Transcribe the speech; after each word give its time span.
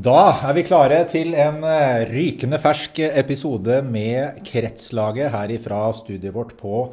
Da 0.00 0.20
er 0.48 0.54
vi 0.56 0.62
klare 0.64 1.02
til 1.10 1.34
en 1.36 1.58
eh, 1.66 2.06
rykende 2.08 2.56
fersk 2.62 3.02
episode 3.04 3.82
med 3.84 4.38
Kretslaget 4.46 5.28
her 5.34 5.50
ifra 5.52 5.80
studiet 5.92 6.32
vårt 6.32 6.54
på 6.56 6.86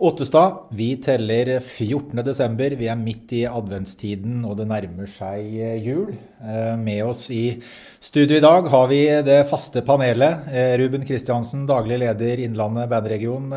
Ottestad. 0.00 0.72
Vi 0.74 0.88
teller 1.04 1.52
14.12. 1.60 2.74
Vi 2.80 2.88
er 2.90 2.96
midt 2.98 3.34
i 3.38 3.44
adventstiden, 3.46 4.40
og 4.48 4.56
det 4.58 4.66
nærmer 4.66 5.06
seg 5.12 5.46
eh, 5.60 5.76
jul. 5.84 6.08
Eh, 6.42 6.72
med 6.80 7.04
oss 7.06 7.28
i 7.30 7.60
studio 8.02 8.40
i 8.40 8.42
dag 8.42 8.66
har 8.72 8.88
vi 8.90 8.98
det 9.28 9.44
faste 9.52 9.84
panelet. 9.86 10.48
Ruben 10.80 11.06
Kristiansen, 11.06 11.68
daglig 11.70 12.00
leder 12.02 12.42
Innlandet 12.48 12.90
bandregion. 12.90 13.52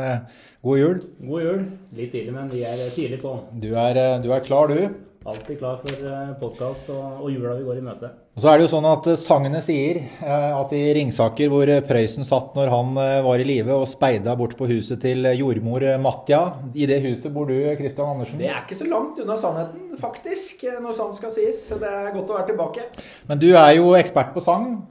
God 0.61 0.83
jul. 0.83 0.99
God 1.31 1.47
jul. 1.47 1.63
Litt 1.97 2.13
tidlig, 2.13 2.35
men 2.35 2.53
vi 2.53 2.61
er 2.67 2.85
tidlig 2.93 3.23
på. 3.23 3.39
Du 3.57 3.71
er, 3.73 4.03
du 4.21 4.29
er 4.29 4.45
klar, 4.45 4.69
du? 4.69 4.85
Alltid 5.23 5.63
klar 5.63 5.81
for 5.81 6.13
podkast 6.43 6.93
og, 6.93 7.23
og 7.23 7.33
jula 7.33 7.55
vi 7.57 7.65
går 7.71 7.81
i 7.81 7.87
møte. 7.89 8.11
Og 8.33 8.41
så 8.41 8.49
er 8.49 8.57
det 8.57 8.63
jo 8.65 8.71
sånn 8.71 8.87
at 8.89 9.07
Sangene 9.21 9.59
sier 9.61 9.99
eh, 10.01 10.53
at 10.57 10.71
i 10.73 10.81
Ringsaker, 10.97 11.51
hvor 11.53 11.69
Prøysen 11.85 12.25
satt 12.25 12.55
når 12.57 12.71
han 12.71 12.95
eh, 12.97 13.19
var 13.21 13.41
i 13.41 13.45
live 13.45 13.75
og 13.75 13.85
speida 13.91 14.33
bort 14.39 14.55
på 14.57 14.65
huset 14.71 14.97
til 15.03 15.27
jordmor 15.37 15.85
Matja 16.01 16.39
I 16.73 16.87
det 16.89 16.97
huset 17.03 17.29
bor 17.35 17.45
du, 17.51 17.53
Kristian 17.77 18.15
Andersen? 18.15 18.41
Det 18.41 18.49
er 18.49 18.63
ikke 18.63 18.79
så 18.79 18.89
langt 18.89 19.21
unna 19.21 19.37
sannheten, 19.37 19.93
faktisk, 20.01 20.65
når 20.81 20.97
sant 20.97 21.19
skal 21.19 21.35
sies. 21.35 21.61
Så 21.69 21.77
det 21.81 21.91
er 21.91 22.09
godt 22.15 22.33
å 22.33 22.39
være 22.39 22.49
tilbake. 22.49 22.87
Men 23.29 23.43
du 23.43 23.51
er 23.51 23.75
jo 23.77 23.93
ekspert 23.99 24.33
på 24.33 24.41
sang. 24.41 24.81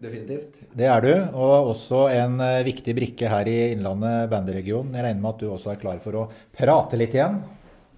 Definitivt. 0.00 0.62
Det 0.72 0.86
er 0.88 1.04
du, 1.04 1.12
og 1.36 1.74
også 1.74 2.06
en 2.08 2.38
eh, 2.40 2.62
viktig 2.64 2.94
brikke 2.96 3.30
her 3.30 3.46
i 3.52 3.58
Innlandet 3.74 4.30
banderegion. 4.32 4.90
Jeg 4.96 5.04
regner 5.04 5.20
med 5.20 5.34
at 5.34 5.42
du 5.42 5.50
også 5.52 5.74
er 5.74 5.80
klar 5.82 6.02
for 6.02 6.16
å 6.16 6.28
prate 6.56 6.98
litt 6.98 7.14
igjen? 7.14 7.38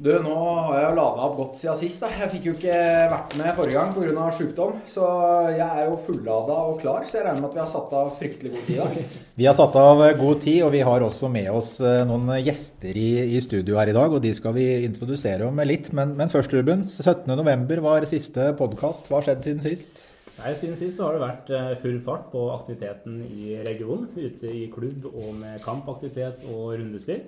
Du, 0.03 0.09
nå 0.19 0.33
har 0.35 0.73
jeg 0.79 0.87
jo 0.89 0.95
lada 0.97 1.25
opp 1.27 1.35
godt 1.39 1.59
siden 1.61 1.77
sist. 1.79 2.01
da. 2.03 2.09
Jeg 2.17 2.31
fikk 2.33 2.47
jo 2.49 2.55
ikke 2.57 2.77
vært 3.13 3.35
med 3.39 3.51
forrige 3.59 3.77
gang 3.77 3.93
pga. 3.95 4.29
sjukdom. 4.35 4.79
Så 4.89 5.09
jeg 5.53 5.67
er 5.67 5.85
jo 5.87 5.99
fullada 6.07 6.57
og 6.71 6.81
klar, 6.81 7.05
så 7.07 7.19
jeg 7.19 7.27
regner 7.27 7.43
med 7.45 7.51
at 7.51 7.59
vi 7.59 7.63
har 7.63 7.69
satt 7.71 7.93
av 8.01 8.09
fryktelig 8.17 8.53
god 8.55 8.65
tid. 8.67 8.81
da. 8.81 9.19
Vi 9.43 9.47
har 9.47 9.55
satt 9.57 9.77
av 9.79 10.03
god 10.19 10.41
tid, 10.43 10.59
og 10.67 10.73
vi 10.75 10.81
har 10.85 11.05
også 11.07 11.29
med 11.33 11.47
oss 11.55 11.79
eh, 11.81 12.03
noen 12.09 12.29
gjester 12.45 12.97
i, 12.99 13.37
i 13.37 13.41
studio 13.41 13.79
her 13.79 13.93
i 13.93 13.95
dag. 13.97 14.13
Og 14.13 14.21
de 14.25 14.33
skal 14.37 14.57
vi 14.57 14.67
introdusere 14.85 15.47
om 15.47 15.63
litt. 15.65 15.93
Men, 15.97 16.17
men 16.19 16.33
først, 16.33 16.53
Ruben. 16.57 16.83
17.11 16.85 17.85
var 17.85 18.09
siste 18.11 18.51
podkast. 18.59 19.09
Hva 19.09 19.21
har 19.21 19.29
skjedd 19.29 19.45
siden 19.47 19.63
sist? 19.65 20.03
Nei, 20.41 20.55
Siden 20.59 20.77
sist 20.81 20.99
så 20.99 21.07
har 21.07 21.17
det 21.17 21.23
vært 21.23 21.55
eh, 21.55 21.71
full 21.81 22.01
fart 22.03 22.27
på 22.33 22.49
aktiviteten 22.57 23.23
i 23.29 23.55
regionen. 23.63 24.11
Ute 24.19 24.51
i 24.51 24.67
klubb 24.73 25.07
og 25.13 25.31
med 25.39 25.63
kampaktivitet 25.65 26.43
og 26.51 26.75
rundespill. 26.75 27.23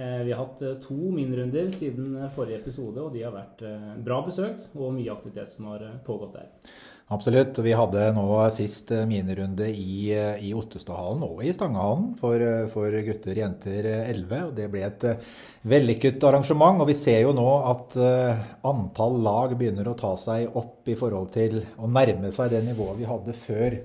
Eh, 0.00 0.22
vi 0.24 0.32
har 0.32 0.44
hatt 0.44 0.62
eh, 0.62 0.78
to 0.80 1.10
minrunder 1.12 1.68
siden 1.68 2.14
eh, 2.16 2.30
forrige 2.32 2.60
episode, 2.62 3.02
og 3.02 3.12
de 3.12 3.24
har 3.26 3.34
vært 3.34 3.64
bra 4.00 4.20
besøkt 4.24 4.70
og 4.78 4.94
mye 4.96 5.12
aktivitet 5.12 5.52
som 5.52 5.68
har 5.68 5.84
pågått 6.06 6.38
der. 6.38 6.48
Absolutt. 7.10 7.58
Vi 7.58 7.74
hadde 7.74 8.04
nå 8.14 8.24
sist 8.54 8.92
minirunde 9.10 9.66
i, 9.66 10.14
i 10.46 10.52
Ottestadhallen 10.54 11.24
og 11.26 11.42
i 11.42 11.50
Stangehallen 11.52 12.12
for, 12.20 12.44
for 12.70 12.94
gutter 13.08 13.34
og 13.34 13.40
jenter 13.42 13.88
11. 13.90 14.36
og 14.46 14.54
Det 14.54 14.68
ble 14.70 14.84
et 14.86 15.06
vellykket 15.66 16.22
arrangement. 16.30 16.78
og 16.78 16.86
Vi 16.86 16.94
ser 16.94 17.24
jo 17.24 17.34
nå 17.34 17.48
at 17.72 17.98
antall 18.62 19.18
lag 19.26 19.58
begynner 19.58 19.90
å 19.90 19.98
ta 19.98 20.14
seg 20.22 20.54
opp 20.54 20.86
i 20.86 20.94
forhold 20.94 21.34
til 21.34 21.58
å 21.82 21.90
nærme 21.90 22.30
seg 22.30 22.54
det 22.54 22.62
nivået 22.70 23.02
vi 23.02 23.10
hadde 23.10 23.34
før 23.42 23.80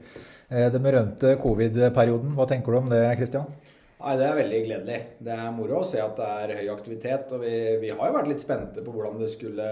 den 0.45 0.85
berømte 0.85 1.33
covid-perioden. 1.41 2.37
Hva 2.37 2.45
tenker 2.53 2.77
du 2.77 2.83
om 2.83 2.93
det, 2.93 3.07
Kristian? 3.17 3.49
Nei, 4.05 4.17
Det 4.19 4.25
er 4.25 4.37
veldig 4.37 4.59
gledelig. 4.67 4.99
Det 5.25 5.33
er 5.33 5.55
moro 5.55 5.79
å 5.81 5.87
se 5.89 6.01
at 6.01 6.19
det 6.19 6.27
er 6.43 6.59
høy 6.59 6.67
aktivitet. 6.75 7.31
Og 7.33 7.41
vi, 7.41 7.55
vi 7.81 7.89
har 7.89 8.11
jo 8.11 8.17
vært 8.19 8.29
litt 8.29 8.43
spente 8.43 8.83
på 8.85 8.93
hvordan 8.93 9.17
det 9.17 9.31
skulle 9.33 9.65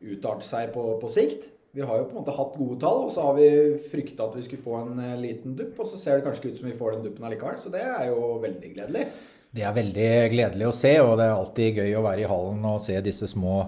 utarte 0.00 0.44
seg 0.44 0.74
på, 0.74 0.84
på, 1.00 1.08
sikt. 1.12 1.48
Vi 1.72 1.84
har 1.86 2.00
jo 2.00 2.08
på 2.10 2.16
en 2.16 2.20
måte 2.20 2.34
hatt 2.34 2.56
gode 2.58 2.80
tall, 2.82 3.04
og 3.06 3.12
så 3.14 3.28
har 3.28 3.36
vi 3.38 3.48
frykta 3.80 4.26
at 4.26 4.34
vi 4.36 4.42
skulle 4.44 4.64
få 4.64 4.80
en 4.82 5.00
eh, 5.00 5.18
liten 5.22 5.54
dupp. 5.56 5.78
Og 5.80 5.88
så 5.88 6.00
ser 6.00 6.18
det 6.18 6.26
kanskje 6.26 6.50
ut 6.50 6.60
som 6.60 6.68
vi 6.68 6.76
får 6.76 6.96
den 6.96 7.06
duppen 7.06 7.28
allikevel. 7.28 7.60
Så 7.62 7.72
det 7.72 7.84
er 7.86 8.10
jo 8.10 8.34
veldig 8.42 8.72
gledelig. 8.74 9.06
Det 9.50 9.64
er 9.66 9.74
veldig 9.74 10.10
gledelig 10.30 10.66
å 10.68 10.74
se, 10.76 10.92
og 11.02 11.16
det 11.18 11.24
er 11.26 11.32
alltid 11.34 11.78
gøy 11.80 11.94
å 11.98 12.02
være 12.04 12.22
i 12.22 12.28
hallen 12.30 12.66
og 12.70 12.76
se 12.84 12.94
disse 13.02 13.26
små 13.26 13.64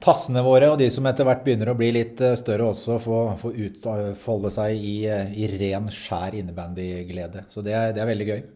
tassene 0.00 0.40
våre. 0.46 0.70
Og 0.72 0.78
de 0.80 0.86
som 0.92 1.08
etter 1.10 1.26
hvert 1.28 1.42
begynner 1.44 1.74
å 1.74 1.76
bli 1.76 1.90
litt 1.98 2.22
eh, 2.22 2.38
større 2.38 2.70
også, 2.70 3.00
få, 3.02 3.24
få 3.42 3.50
utfolde 3.66 4.54
seg 4.54 4.78
i, 4.78 5.00
eh, 5.10 5.34
i 5.34 5.50
ren, 5.58 5.90
skjær 5.90 6.38
innebandyglede. 6.38 7.48
Så 7.50 7.66
det 7.66 7.74
er, 7.74 7.90
det 7.96 8.06
er 8.06 8.14
veldig 8.14 8.30
gøy. 8.30 8.46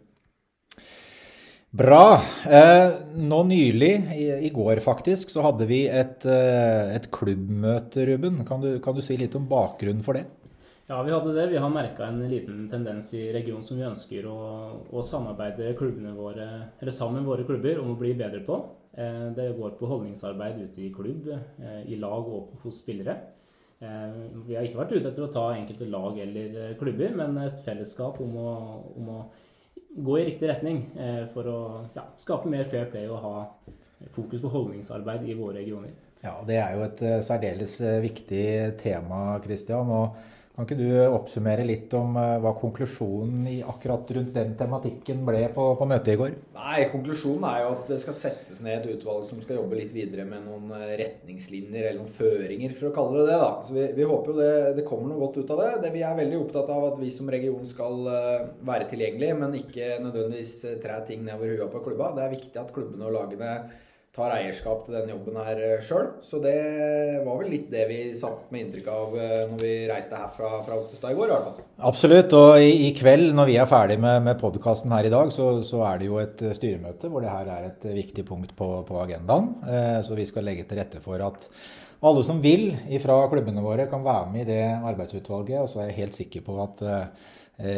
Bra. 1.70 2.19
Eh, 2.50 2.92
nå 3.14 3.44
nylig, 3.47 3.92
i, 4.42 4.48
går 4.50 4.81
faktisk, 4.82 5.31
så 5.31 5.44
hadde 5.44 5.69
vi 5.70 5.84
et, 5.86 6.25
eh, 6.26 6.97
et 6.97 7.06
klubbmøte, 7.14 8.03
Ruben. 8.08 8.41
Kan 8.47 8.64
du, 8.64 8.72
kan 8.82 8.97
du, 8.97 9.03
si 9.06 9.14
litt 9.14 9.36
om 9.38 9.47
bakgrunnen 9.47 10.03
for 10.03 10.19
det? 10.19 10.25
Ja, 10.91 10.98
vi 11.06 11.12
hadde 11.14 11.34
det. 11.36 11.44
Vi 11.53 11.60
har 11.62 11.70
merka 11.70 12.09
en 12.09 12.25
liten 12.26 12.64
tendens 12.66 13.12
i 13.14 13.28
regionen 13.30 13.62
som 13.62 13.78
vi 13.78 13.86
ønsker 13.86 14.26
å, 14.26 14.38
å 14.91 15.04
samarbeide 15.06 15.70
våre, 16.16 16.48
sammen 16.91 17.28
våre 17.28 17.47
klubber 17.47 17.78
om 17.78 17.92
å 17.92 18.00
bli 18.00 18.16
bedre 18.19 18.42
på. 18.42 18.59
Eh, 18.98 19.28
det 19.36 19.53
går 19.54 19.76
på 19.78 19.92
holdningsarbeid 19.92 20.59
ute 20.64 20.82
i 20.82 20.91
klubb, 20.91 21.30
i 21.86 22.00
lag 22.03 22.26
og 22.26 22.64
hos 22.64 22.82
spillere. 22.82 23.14
Vi 23.80 24.59
har 24.59 24.66
ikke 24.66 24.76
vært 24.76 24.91
ute 24.92 25.09
etter 25.09 25.25
å 25.25 25.30
ta 25.32 25.44
enkelte 25.54 25.86
lag 25.88 26.19
eller 26.20 26.75
klubber, 26.76 27.14
men 27.16 27.38
et 27.47 27.62
fellesskap 27.64 28.19
om 28.20 28.34
å, 28.36 28.50
om 28.98 29.14
å 29.14 29.20
gå 29.96 30.18
i 30.18 30.24
riktig 30.24 30.48
retning 30.48 30.82
eh, 30.98 31.24
for 31.32 31.48
å 31.50 31.60
ja, 31.94 32.06
skape 32.20 32.50
mer 32.50 32.68
fair 32.70 32.90
play 32.92 33.08
og 33.10 33.22
ha 33.24 33.34
fokus 34.14 34.40
på 34.40 34.52
holdningsarbeid 34.52 35.26
i 35.28 35.36
våre 35.38 35.58
regioner. 35.60 35.92
Ja, 36.20 36.34
Det 36.46 36.58
er 36.60 36.76
jo 36.76 36.84
et 36.84 37.02
eh, 37.02 37.22
særdeles 37.24 37.80
eh, 37.80 38.00
viktig 38.04 38.44
tema, 38.80 39.38
Kristian. 39.44 39.88
og 39.88 40.16
kan 40.56 40.66
ikke 40.66 40.76
du 40.76 40.88
oppsummere 41.14 41.64
litt 41.64 41.92
om 41.96 42.16
eh, 42.18 42.36
hva 42.42 42.50
konklusjonen 42.58 43.46
i 43.48 43.56
akkurat 43.62 44.10
rundt 44.16 44.34
den 44.34 44.56
tematikken 44.58 45.22
ble 45.24 45.44
på, 45.54 45.66
på, 45.78 45.86
møtet 45.88 46.12
i 46.12 46.18
går? 46.20 46.34
Nei, 46.56 46.82
Konklusjonen 46.90 47.46
er 47.48 47.62
jo 47.62 47.70
at 47.76 47.92
det 47.92 48.00
skal 48.02 48.16
settes 48.18 48.60
ned 48.64 48.80
et 48.80 48.96
utvalg 48.96 49.28
som 49.28 49.40
skal 49.40 49.60
jobbe 49.60 49.78
litt 49.78 49.94
videre 49.94 50.26
med 50.28 50.44
noen 50.44 50.74
eh, 50.76 50.96
retningslinjer 51.00 51.86
eller 51.86 52.00
noen 52.02 52.12
føringer, 52.12 52.74
for 52.76 52.90
å 52.90 52.94
kalle 52.98 53.20
det 53.22 53.28
det. 53.30 53.38
da. 53.40 53.50
Så 53.64 53.76
Vi, 53.78 53.86
vi 53.96 54.08
håper 54.10 54.32
jo 54.32 54.38
det, 54.40 54.54
det, 54.80 54.86
kommer 54.88 55.12
noe 55.12 55.22
godt 55.22 55.38
ut 55.38 55.54
av 55.54 55.62
det. 55.62 55.70
det. 55.86 55.92
Vi 55.94 56.02
er 56.04 56.18
veldig 56.18 56.40
opptatt 56.42 56.74
av 56.74 56.88
at 56.90 56.98
vi 57.00 57.12
som 57.14 57.30
region 57.32 57.70
skal 57.70 58.10
eh, 58.12 58.48
være 58.72 58.90
tilgjengelige, 58.90 59.38
men 59.40 59.60
ikke 59.62 59.94
nødvendigvis 60.02 60.56
tre 60.82 60.98
ting 61.08 61.22
nedover 61.24 61.54
huet 61.54 61.72
på 61.72 61.86
klubba. 61.86 62.10
Det 62.18 62.26
er 62.26 62.34
viktig 62.34 62.60
at 62.60 62.74
klubbene 62.74 63.08
og 63.08 63.16
lagene 63.16 63.54
tar 64.10 64.32
eierskap 64.34 64.82
til 64.84 64.97
denne 64.97 65.12
jobben 65.12 65.37
her 65.38 65.60
eh, 65.62 65.82
sjøl. 65.87 66.09
Så 66.26 66.41
det 66.43 66.56
var 67.22 67.38
vel 67.38 67.53
litt 67.53 67.69
det 67.71 67.84
vi 67.87 67.98
satt 68.19 68.48
med 68.50 68.65
inntrykk 68.65 68.88
av 68.91 69.15
eh, 69.15 69.44
når 69.53 69.62
vi 69.62 69.75
reiste 69.91 70.19
herfra 70.19 70.50
fra 70.66 70.78
Ottestad 70.81 71.15
i 71.15 71.19
går, 71.19 71.31
i 71.31 71.34
hvert 71.37 71.47
fall. 71.47 71.69
Absolutt. 71.93 72.34
Og 72.34 72.65
i, 72.65 72.72
i 72.88 72.91
kveld, 72.98 73.28
når 73.38 73.53
vi 73.53 73.59
er 73.62 73.71
ferdig 73.71 74.00
med, 74.03 74.25
med 74.26 74.41
podkasten 74.43 74.97
her 74.97 75.06
i 75.06 75.15
dag, 75.15 75.31
så, 75.34 75.53
så, 75.66 75.84
er 75.87 76.03
det 76.03 76.10
jo 76.10 76.19
et 76.22 76.43
eh, 76.43 76.56
styremøte 76.59 77.12
hvor 77.12 77.22
det 77.22 77.31
her 77.31 77.54
er 77.54 77.71
et 77.71 77.87
viktig 78.00 78.26
punkt 78.26 78.56
på, 78.59 78.72
på 78.88 78.98
agendaen. 79.04 79.53
Så 80.06 80.19
vi 80.19 80.27
skal 80.27 80.44
legge 80.48 80.66
til 80.66 80.81
rette 80.81 80.98
for 81.04 81.22
at 81.22 81.47
alle 82.03 82.22
som 82.27 82.41
vil 82.42 82.72
fra 83.03 83.22
klubbene 83.31 83.62
våre, 83.62 83.87
kan 83.91 84.03
være 84.03 84.31
med 84.32 84.42
i 84.42 84.50
det 84.50 84.62
arbeidsutvalget. 84.91 85.60
Og 85.62 85.71
så 85.71 85.84
er 85.84 85.91
jeg 85.91 86.00
helt 86.03 86.19
sikker 86.19 86.44
på 86.47 86.56
at 86.65 86.82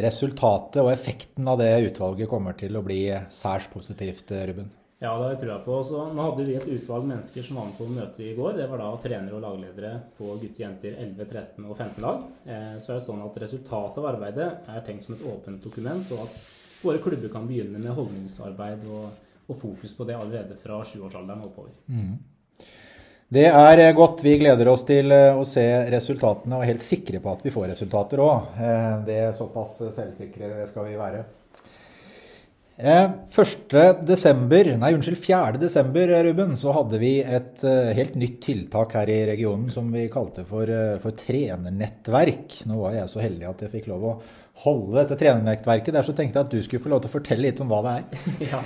resultatet 0.06 0.81
og 0.81 0.93
effekten 0.94 1.49
av 1.50 1.59
det 1.60 1.75
utvalget 1.91 2.31
kommer 2.31 2.56
til 2.56 2.78
å 2.78 2.84
bli 2.87 3.03
særs 3.34 3.66
positivt, 3.72 4.31
Ruben. 4.31 4.70
Ja, 5.02 5.16
det 5.18 5.40
tror 5.40 5.50
jeg 5.50 5.64
på. 5.64 5.76
Så 5.82 6.04
nå 6.14 6.24
hadde 6.28 6.44
vi 6.46 6.54
et 6.54 6.68
utvalg 6.76 7.06
mennesker 7.08 7.42
som 7.42 7.58
var 7.58 7.66
med 7.66 7.74
på 7.74 7.88
møtet 7.90 8.20
i 8.22 8.34
går. 8.36 8.52
Det 8.54 8.68
var 8.70 8.78
da 8.78 8.90
trenere 9.02 9.34
og 9.34 9.42
lagledere 9.42 9.92
på 10.14 10.28
gutter, 10.36 10.62
jenter 10.62 10.94
11, 10.94 11.24
13 11.26 11.66
og 11.66 11.74
15 11.74 12.04
lag. 12.04 12.20
Eh, 12.46 12.76
så 12.78 12.92
er 12.92 13.00
det 13.00 13.06
sånn 13.08 13.24
at 13.24 13.40
resultatet 13.42 13.98
av 13.98 14.06
arbeidet 14.12 14.46
er 14.70 14.84
tenkt 14.86 15.02
som 15.02 15.16
et 15.16 15.24
åpent 15.26 15.66
dokument, 15.66 16.14
og 16.14 16.22
at 16.28 16.38
våre 16.84 17.02
klubber 17.02 17.34
kan 17.34 17.50
begynne 17.50 17.82
med 17.82 17.96
holdningsarbeid 17.98 18.86
og, 18.94 19.10
og 19.48 19.58
fokus 19.58 19.96
på 19.99 20.06
det 20.06 20.20
allerede 20.20 20.60
fra 20.62 20.78
sjuårsalderen 20.87 21.43
oppover. 21.50 21.75
Mm. 21.90 22.14
Det 23.32 23.46
er 23.49 23.82
godt. 23.96 24.22
Vi 24.22 24.38
gleder 24.38 24.70
oss 24.70 24.87
til 24.87 25.10
eh, 25.10 25.34
å 25.34 25.43
se 25.49 25.66
resultatene 25.90 26.60
og 26.60 26.62
er 26.62 26.76
helt 26.76 26.87
sikre 26.87 27.19
på 27.19 27.34
at 27.34 27.43
vi 27.43 27.50
får 27.50 27.72
resultater 27.75 28.22
òg. 28.22 28.54
Eh, 28.54 28.90
det 29.10 29.22
er 29.26 29.34
såpass 29.34 29.81
selvsikre 29.99 30.60
skal 30.70 30.93
vi 30.93 30.99
være. 31.00 31.26
1. 32.76 33.74
Eh, 33.76 34.76
nei 34.78 34.94
unnskyld, 34.94 35.19
4. 35.19 35.58
desember, 35.60 36.08
Ruben, 36.24 36.56
så 36.56 36.72
hadde 36.72 36.98
vi 37.02 37.19
et 37.20 37.60
uh, 37.66 37.90
helt 37.92 38.14
nytt 38.16 38.38
tiltak 38.42 38.96
her 38.96 39.10
i 39.12 39.19
regionen 39.28 39.69
som 39.70 39.90
vi 39.92 40.06
kalte 40.12 40.46
for, 40.48 40.70
for, 41.02 41.16
trenernettverk. 41.19 42.62
Nå 42.70 42.80
var 42.80 42.96
jeg 42.96 43.12
så 43.12 43.20
heldig 43.20 43.50
at 43.50 43.66
jeg 43.66 43.74
fikk 43.74 43.90
lov 43.92 44.08
å 44.08 44.14
holde 44.62 44.96
dette 45.00 45.19
trenernettverket 45.20 45.94
der, 45.96 46.06
så 46.06 46.14
tenkte 46.16 46.38
jeg 46.38 46.46
at 46.46 46.54
du 46.54 46.64
skulle 46.64 46.84
få 46.84 46.92
lov 46.92 47.02
til 47.02 47.10
å 47.10 47.16
fortelle 47.16 47.44
litt 47.44 47.60
om 47.60 47.70
hva 47.72 47.82
det 47.84 47.94
er. 47.98 48.26
ja. 48.52 48.62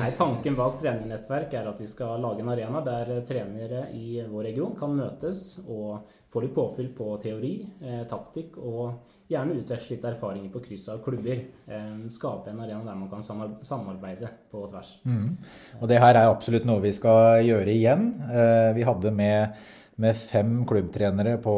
Nei, 0.00 0.10
Tanken 0.18 0.58
bak 0.58 0.78
trenernettverk 0.80 1.54
er 1.54 1.70
at 1.70 1.82
vi 1.82 1.88
skal 1.90 2.18
lage 2.24 2.42
en 2.42 2.52
arena 2.54 2.82
der 2.86 3.16
trenere 3.28 3.86
i 3.94 4.18
vår 4.26 4.50
region 4.50 4.74
kan 4.78 4.94
møtes 4.98 5.44
og 5.66 6.02
få 6.34 6.42
litt 6.42 6.54
påfyll 6.54 6.88
på 6.96 7.12
teori, 7.22 7.52
eh, 7.80 8.02
taktikk 8.10 8.56
og 8.58 9.12
gjerne 9.30 9.54
utveksle 9.60 9.94
litt 9.94 10.06
erfaringer 10.08 10.50
på 10.52 10.62
kryss 10.64 10.88
av 10.90 10.98
klubber. 11.04 11.44
Eh, 11.70 11.92
skape 12.10 12.50
en 12.50 12.60
arena 12.64 12.82
der 12.84 12.98
man 12.98 13.10
kan 13.10 13.22
samarbeide 13.22 14.28
på 14.50 14.64
tvers. 14.70 14.98
Mm. 15.06 15.36
Og 15.80 15.88
det 15.88 16.00
her 16.02 16.18
er 16.18 16.32
absolutt 16.32 16.66
noe 16.66 16.82
vi 16.82 16.92
skal 16.92 17.44
gjøre 17.46 17.70
igjen. 17.70 18.10
Eh, 18.26 18.72
vi 18.74 18.82
hadde 18.82 19.14
med 19.14 19.54
med 20.02 20.16
fem 20.18 20.64
klubbtrenere 20.66 21.36
på, 21.42 21.54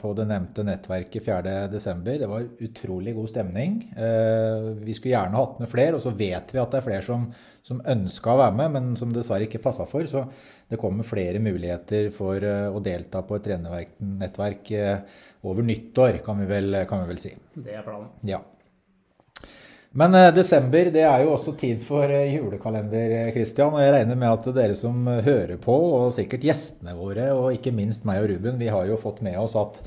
på 0.00 0.12
det 0.16 0.26
nevnte 0.28 0.64
nettverket 0.66 1.24
4.12. 1.24 2.18
Det 2.20 2.28
var 2.28 2.48
utrolig 2.66 3.14
god 3.16 3.30
stemning. 3.32 3.78
Eh, 3.96 4.68
vi 4.84 4.96
skulle 4.96 5.14
gjerne 5.14 5.40
hatt 5.40 5.62
med 5.62 5.70
flere, 5.72 5.96
og 5.96 6.04
så 6.04 6.12
vet 6.16 6.52
vi 6.52 6.60
at 6.60 6.74
det 6.74 6.80
er 6.80 6.86
flere 6.86 7.06
som, 7.06 7.24
som 7.64 7.80
ønska 7.88 8.34
å 8.34 8.42
være 8.42 8.58
med, 8.60 8.76
men 8.76 8.92
som 9.00 9.14
dessverre 9.16 9.48
ikke 9.48 9.62
passa 9.64 9.88
for. 9.88 10.04
Så 10.10 10.26
det 10.68 10.80
kommer 10.80 11.08
flere 11.08 11.40
muligheter 11.42 12.12
for 12.14 12.44
eh, 12.44 12.68
å 12.68 12.84
delta 12.84 13.24
på 13.24 13.38
et 13.38 13.48
trenernettverk 13.48 14.72
eh, 14.76 15.20
over 15.48 15.64
nyttår, 15.64 16.20
kan 16.26 16.42
vi 16.42 16.50
vel, 16.52 16.82
kan 16.88 17.06
vi 17.06 17.14
vel 17.14 17.22
si. 17.22 17.32
Det 17.56 17.80
er 17.80 17.86
planen. 17.86 18.12
Ja. 18.28 18.42
Men 19.90 20.14
eh, 20.14 20.28
desember 20.34 20.92
det 20.94 21.02
er 21.02 21.24
jo 21.24 21.32
også 21.34 21.56
tid 21.58 21.80
for 21.82 22.06
eh, 22.06 22.36
julekalender, 22.36 23.32
Kristian. 23.34 23.74
Og 23.74 23.82
jeg 23.82 23.94
regner 23.96 24.18
med 24.18 24.30
at 24.30 24.46
dere 24.54 24.78
som 24.78 25.08
hører 25.10 25.58
på, 25.62 25.74
og 25.74 26.14
sikkert 26.14 26.46
gjestene 26.46 26.94
våre, 26.98 27.32
og 27.34 27.56
ikke 27.56 27.74
minst 27.74 28.06
meg 28.06 28.22
og 28.22 28.30
Ruben, 28.30 28.60
vi 28.60 28.70
har 28.70 28.86
jo 28.86 29.00
fått 29.00 29.18
med 29.26 29.38
oss 29.40 29.58
at 29.58 29.82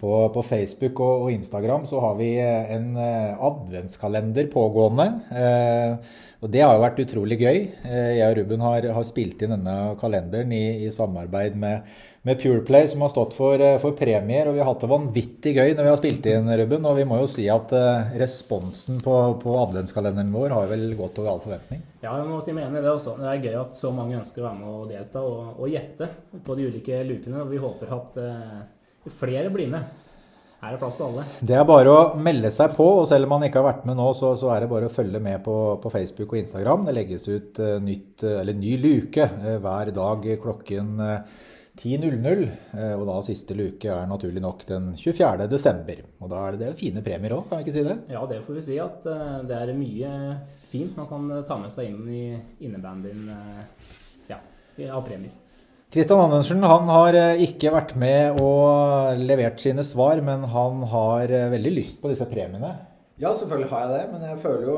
på, 0.00 0.12
på 0.32 0.42
Facebook 0.46 1.00
og, 1.02 1.26
og, 1.26 1.32
Instagram 1.34 1.84
så 1.88 2.00
har 2.00 2.14
vi 2.20 2.30
eh, 2.40 2.70
en 2.76 2.94
adventskalender 2.96 4.48
pågående. 4.52 5.08
Eh, 5.34 6.20
og 6.40 6.52
det 6.52 6.62
har 6.64 6.76
jo 6.76 6.84
vært 6.84 7.02
utrolig 7.04 7.36
gøy. 7.40 7.58
Eh, 7.84 8.12
jeg 8.16 8.30
og 8.30 8.38
Ruben 8.38 8.64
har, 8.64 8.86
har, 8.96 9.04
spilt 9.08 9.42
inn 9.44 9.52
denne 9.52 9.76
kalenderen 10.00 10.54
i, 10.56 10.86
i 10.86 10.92
samarbeid 10.94 11.58
med 11.60 11.98
med 12.22 12.40
Pureplay, 12.42 12.88
som 12.88 13.00
har 13.00 13.08
stått 13.08 13.34
for, 13.34 13.60
eh, 13.60 13.78
for, 13.78 13.92
premier. 13.92 14.48
Og 14.48 14.54
vi 14.54 14.60
har 14.60 14.68
hatt 14.68 14.82
det 14.82 14.90
vanvittig 14.90 15.54
gøy 15.56 15.72
når 15.72 15.86
vi 15.86 15.92
har 15.92 16.00
spilt 16.00 16.26
inn, 16.28 16.50
Ruben. 16.60 16.88
Og 16.88 16.98
vi 16.98 17.06
må 17.08 17.20
jo 17.22 17.30
si 17.30 17.46
at 17.52 17.72
uh, 17.72 18.12
responsen 18.20 19.00
på, 19.00 19.14
på 19.40 19.54
adventskalenderen 19.62 20.34
vår 20.34 20.56
har 20.56 20.68
vel 20.68 20.84
gått 20.98 21.20
over 21.22 21.32
all 21.32 21.40
forventning. 21.40 21.80
Ja, 22.02 22.18
jeg 22.18 22.28
må 22.28 22.42
si 22.44 22.52
meg 22.56 22.68
enig 22.68 22.82
i 22.82 22.84
det 22.84 22.92
også. 22.92 23.16
Det 23.20 23.30
er 23.30 23.48
gøy 23.48 23.56
at 23.62 23.80
så 23.80 23.94
mange 23.96 24.20
ønsker 24.20 24.44
å 24.44 24.50
være 24.50 24.60
med 24.60 24.76
og 24.76 24.92
delta 24.92 25.24
og, 25.24 25.56
og 25.56 25.72
gjette 25.72 26.12
på 26.44 26.58
de 26.58 26.68
ulike 26.68 27.02
lukene. 27.08 27.40
Og 27.40 27.50
vi 27.54 27.64
håper 27.64 27.96
at 27.96 28.20
uh, 28.20 29.10
flere 29.16 29.48
blir 29.54 29.72
med. 29.72 30.06
Her 30.60 30.74
er 30.76 30.80
plass 30.82 30.98
til 31.00 31.06
alle. 31.06 31.22
Det 31.40 31.54
er 31.56 31.64
bare 31.64 31.92
å 31.96 32.00
melde 32.20 32.50
seg 32.52 32.74
på. 32.76 32.84
og 33.00 33.06
Selv 33.08 33.24
om 33.24 33.38
man 33.38 33.46
ikke 33.46 33.62
har 33.62 33.70
vært 33.70 33.86
med 33.88 33.96
nå, 33.96 34.10
så, 34.12 34.34
så 34.36 34.52
er 34.52 34.60
det 34.60 34.74
bare 34.74 34.90
å 34.90 34.92
følge 34.92 35.24
med 35.24 35.40
på, 35.46 35.54
på, 35.80 35.92
Facebook 35.94 36.34
og 36.34 36.42
Instagram. 36.42 36.84
Det 36.84 37.00
legges 37.00 37.24
ut 37.32 37.62
uh, 37.64 37.78
nytt, 37.80 38.26
ny 38.60 38.74
luke 38.82 39.24
hver 39.64 39.96
dag 39.96 40.34
klokken 40.44 41.00
10.00. 41.80 42.42
Eh, 42.76 42.94
og 42.94 43.06
da 43.08 43.16
siste 43.24 43.56
luke 43.56 43.88
er 43.88 44.08
naturlig 44.10 44.42
nok 44.44 44.64
den 44.68 44.92
24. 45.00 45.48
desember. 45.50 46.02
Og 46.20 46.32
da 46.32 46.42
er 46.44 46.56
det, 46.56 46.66
det 46.66 46.80
fine 46.80 47.02
premier 47.04 47.36
òg, 47.38 47.46
kan 47.48 47.60
vi 47.60 47.66
ikke 47.66 47.76
si 47.78 47.84
det? 47.86 47.96
Ja, 48.12 48.24
det 48.28 48.42
får 48.44 48.58
vi 48.58 48.64
si. 48.66 48.76
At 48.82 49.06
eh, 49.08 49.36
det 49.48 49.56
er 49.56 49.76
mye 49.78 50.14
fint 50.70 50.98
man 50.98 51.08
kan 51.10 51.30
ta 51.48 51.56
med 51.60 51.72
seg 51.72 51.88
inn 51.88 52.04
i 52.12 52.24
innebandyen 52.66 53.30
eh, 53.32 53.62
ja, 54.34 54.40
av 54.90 55.06
premier. 55.08 55.32
Kristian 55.90 56.20
Andersen 56.22 56.62
han 56.62 56.86
har 56.86 57.16
ikke 57.42 57.72
vært 57.74 57.96
med 57.98 58.36
og 58.38 59.18
levert 59.18 59.58
sine 59.58 59.82
svar, 59.82 60.20
men 60.22 60.44
han 60.52 60.84
har 60.92 61.32
veldig 61.50 61.72
lyst 61.80 61.98
på 61.98 62.12
disse 62.12 62.28
premiene. 62.30 62.76
Ja, 63.20 63.34
selvfølgelig 63.36 63.68
har 63.68 63.82
jeg 63.84 63.90
det, 63.92 64.04
men 64.14 64.22
jeg 64.30 64.38
føler 64.40 64.62
jo 64.64 64.76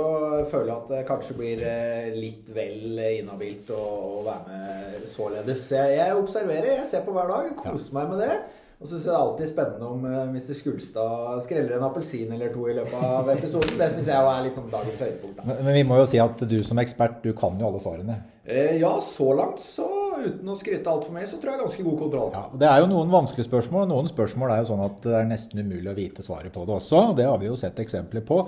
føler 0.50 0.72
at 0.74 0.88
det 0.90 1.04
kanskje 1.06 1.36
blir 1.38 1.60
eh, 1.62 2.08
litt 2.16 2.48
vel 2.50 2.98
inhabilt 3.04 3.70
å, 3.70 3.82
å 4.18 4.24
være 4.26 4.48
med 4.48 5.06
således. 5.06 5.68
Jeg, 5.70 5.94
jeg, 6.00 6.16
observerer, 6.18 6.72
jeg 6.80 6.88
ser 6.90 7.04
på 7.06 7.14
hver 7.14 7.30
dag, 7.30 7.52
koser 7.60 7.94
meg 8.00 8.10
med 8.10 8.24
det. 8.24 8.40
Og 8.82 8.88
så 8.88 8.96
syns 8.96 9.04
jeg 9.04 9.12
det 9.12 9.14
er 9.14 9.22
alltid 9.22 9.50
spennende 9.52 9.88
om 9.94 10.06
eh, 10.10 10.22
Mr. 10.32 10.56
Skulstad 10.58 11.42
skreller 11.44 11.76
en 11.76 11.86
appelsin 11.86 12.32
eller 12.34 12.50
to 12.50 12.66
i 12.66 12.74
løpet 12.74 13.04
av 13.06 13.30
episoden. 13.36 13.76
Det 13.78 13.90
syns 13.94 14.10
jeg 14.10 14.30
er 14.32 14.42
litt 14.42 14.58
sånn 14.58 14.72
dagens 14.72 15.04
høydepunkt. 15.06 15.44
Men, 15.46 15.60
men, 15.62 15.76
vi 15.78 15.84
må 15.86 16.02
jo 16.02 16.08
si 16.10 16.18
at 16.22 16.42
du 16.50 16.58
som 16.66 16.82
ekspert, 16.82 17.20
du 17.22 17.30
kan 17.38 17.62
jo 17.62 17.68
alle 17.68 17.82
svarene. 17.84 18.18
Eh, 18.42 18.74
ja, 18.82 18.90
så 19.06 19.30
langt 19.38 19.62
så 19.62 19.86
uten 20.28 20.52
å 20.52 20.56
skryte 20.58 20.90
altfor 20.90 21.14
mye, 21.16 21.26
så 21.28 21.38
tror 21.40 21.54
jeg 21.54 21.62
ganske 21.62 21.84
god 21.86 21.98
kontroll. 22.00 22.30
Ja, 22.34 22.44
Det 22.62 22.68
er 22.68 22.80
jo 22.82 22.88
noen 22.90 23.12
vanskelige 23.12 23.48
spørsmål, 23.48 23.84
og 23.84 23.92
noen 23.92 24.10
spørsmål 24.10 24.54
er 24.54 24.62
jo 24.62 24.70
sånn 24.72 24.84
at 24.86 24.96
det 25.04 25.18
er 25.18 25.28
nesten 25.30 25.62
umulig 25.62 25.92
å 25.92 25.98
vite 25.98 26.24
svaret 26.26 26.54
på 26.54 26.64
det 26.68 26.76
også. 26.78 27.04
Det 27.18 27.28
har 27.28 27.38
vi 27.42 27.50
jo 27.50 27.58
sett 27.60 27.78
eksempler 27.82 28.24
på. 28.28 28.40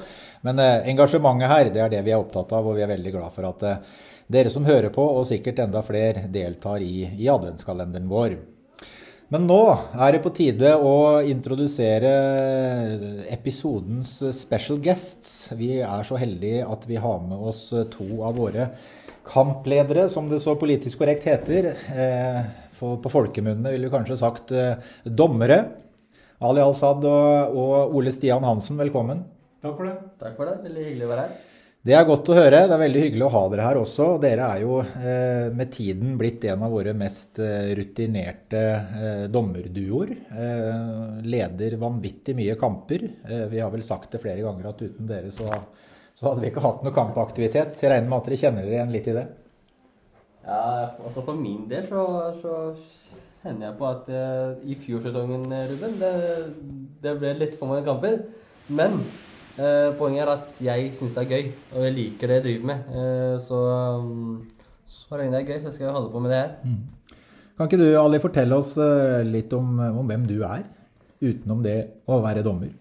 Men 0.47 0.62
eh, 0.62 0.88
engasjementet 0.94 1.50
her, 1.50 1.71
det 1.75 1.85
er 1.85 1.94
det 1.97 2.03
vi 2.06 2.15
er 2.15 2.23
opptatt 2.23 2.56
av, 2.56 2.67
og 2.67 2.79
vi 2.79 2.87
er 2.87 2.93
veldig 2.94 3.15
glad 3.19 3.37
for 3.37 3.50
at 3.50 3.69
eh, 3.69 4.00
dere 4.35 4.53
som 4.53 4.67
hører 4.67 4.91
på, 4.94 5.05
og 5.05 5.29
sikkert 5.29 5.62
enda 5.67 5.85
flere, 5.85 6.26
deltar 6.32 6.82
i, 6.85 7.06
i 7.19 7.31
adventskalenderen 7.32 8.11
vår. 8.11 8.37
Men 9.32 9.47
nå 9.49 9.62
er 9.97 10.15
det 10.15 10.20
på 10.23 10.31
tide 10.37 10.75
å 10.77 11.23
introdusere 11.27 12.11
episodens 13.32 14.19
special 14.37 14.79
guests. 14.85 15.49
Vi 15.56 15.79
er 15.81 16.05
så 16.06 16.19
heldige 16.20 16.67
at 16.69 16.85
vi 16.87 17.00
har 17.00 17.25
med 17.25 17.41
oss 17.50 17.70
to 17.97 18.06
av 18.23 18.37
våre 18.38 18.69
kampledere, 19.26 20.09
som 20.12 20.29
det 20.31 20.43
så 20.44 20.56
politisk 20.61 21.00
korrekt 21.00 21.26
heter. 21.29 21.73
Eh, 21.94 22.43
for 22.79 23.00
på 23.03 23.12
folkemunne 23.12 23.73
ville 23.73 23.88
vi 23.88 23.94
kanskje 23.94 24.21
sagt 24.21 24.53
eh, 24.55 24.76
dommere. 25.05 25.62
Ali 26.44 26.61
Al-Sad 26.61 27.06
og, 27.09 27.56
og, 27.56 27.97
Ole 27.97 28.12
Stian 28.12 28.44
Hansen, 28.44 28.79
velkommen. 28.81 29.25
Takk 29.65 29.79
for 29.79 29.88
det. 29.88 29.97
Takk 30.21 30.38
for 30.38 30.50
det. 30.50 30.61
Veldig 30.67 30.87
hyggelig 30.91 31.06
å 31.06 31.12
være 31.15 31.26
her. 31.26 31.43
Det 31.85 31.93
er 31.93 32.06
godt 32.09 32.31
å 32.32 32.37
høre. 32.37 32.62
Det 32.65 32.73
er 32.73 32.81
veldig 32.81 33.00
hyggelig 33.03 33.25
å 33.26 33.32
ha 33.35 33.41
dere 33.53 33.65
her 33.67 33.79
også. 33.82 34.05
Dere 34.23 34.47
er 34.55 34.61
jo 34.62 34.79
eh, 34.81 35.50
med 35.53 35.73
tiden 35.73 36.15
blitt 36.20 36.47
en 36.49 36.65
av 36.65 36.73
våre 36.73 36.94
mest 36.97 37.41
eh, 37.44 37.75
rutinerte 37.77 38.62
eh, 38.73 39.25
dommerduoer. 39.32 40.15
Eh, 40.32 41.19
leder 41.29 41.77
vanvittig 41.81 42.37
mye 42.38 42.56
kamper. 42.61 43.05
vi 43.53 43.61
har 43.61 43.73
vel 43.73 43.85
sagt 43.85 44.17
det 44.17 44.23
flere 44.25 44.41
ganger 44.41 44.70
at 44.70 44.81
uten 44.81 45.11
dere 45.11 45.32
så 45.32 45.50
så 46.15 46.29
hadde 46.29 46.45
vi 46.45 46.51
ikke 46.53 46.63
hatt 46.63 46.85
noe 46.87 46.95
kampaktivitet. 46.95 47.75
Jeg 47.81 47.91
regner 47.91 48.11
med 48.11 48.21
at 48.21 48.29
dere 48.29 48.39
kjenner 48.39 48.67
dere 48.67 48.79
igjen 48.79 48.95
litt 48.95 49.11
i 49.11 49.17
det? 49.17 49.25
Ja, 50.45 50.63
altså 51.03 51.25
for 51.25 51.39
min 51.41 51.65
del 51.71 51.87
så, 51.89 52.05
så 52.39 52.55
kjenner 53.43 53.71
jeg 53.71 53.77
på 53.81 53.89
at 53.89 54.11
uh, 54.13 54.63
i 54.63 54.77
fjorsesongen, 54.79 55.47
Ruben, 55.71 55.97
det, 56.01 56.13
det, 57.03 57.15
ble 57.19 57.33
litt 57.41 57.57
for 57.59 57.73
mange 57.73 57.87
kamper. 57.89 58.21
Men 58.69 59.01
uh, 59.59 59.91
poenget 59.99 60.23
er 60.27 60.33
at 60.37 60.63
jeg 60.69 60.93
syns 60.97 61.17
det 61.17 61.25
er 61.25 61.33
gøy, 61.33 61.51
og 61.75 61.89
jeg 61.89 61.97
liker 61.99 62.31
det 62.31 62.39
jeg 62.39 62.47
driver 62.47 62.71
med. 62.71 62.95
Uh, 62.95 63.35
så, 63.43 63.65
um, 63.99 64.79
så 64.87 65.19
lenge 65.19 65.35
det 65.35 65.43
er 65.43 65.51
gøy, 65.51 65.61
så 65.65 65.75
skal 65.75 65.89
jeg 65.89 65.97
holde 65.99 66.15
på 66.15 66.23
med 66.23 66.35
det 66.35 66.41
her. 66.45 66.55
Mm. 66.63 67.19
Kan 67.55 67.71
ikke 67.71 67.83
du, 67.83 67.89
Ali, 67.99 68.23
fortelle 68.23 68.57
oss 68.59 68.73
litt 69.31 69.53
om, 69.55 69.77
om 69.79 70.09
hvem 70.11 70.25
du 70.27 70.41
er, 70.43 70.65
utenom 71.23 71.61
det 71.63 71.79
å 72.11 72.19
være 72.23 72.43
dommer? 72.47 72.73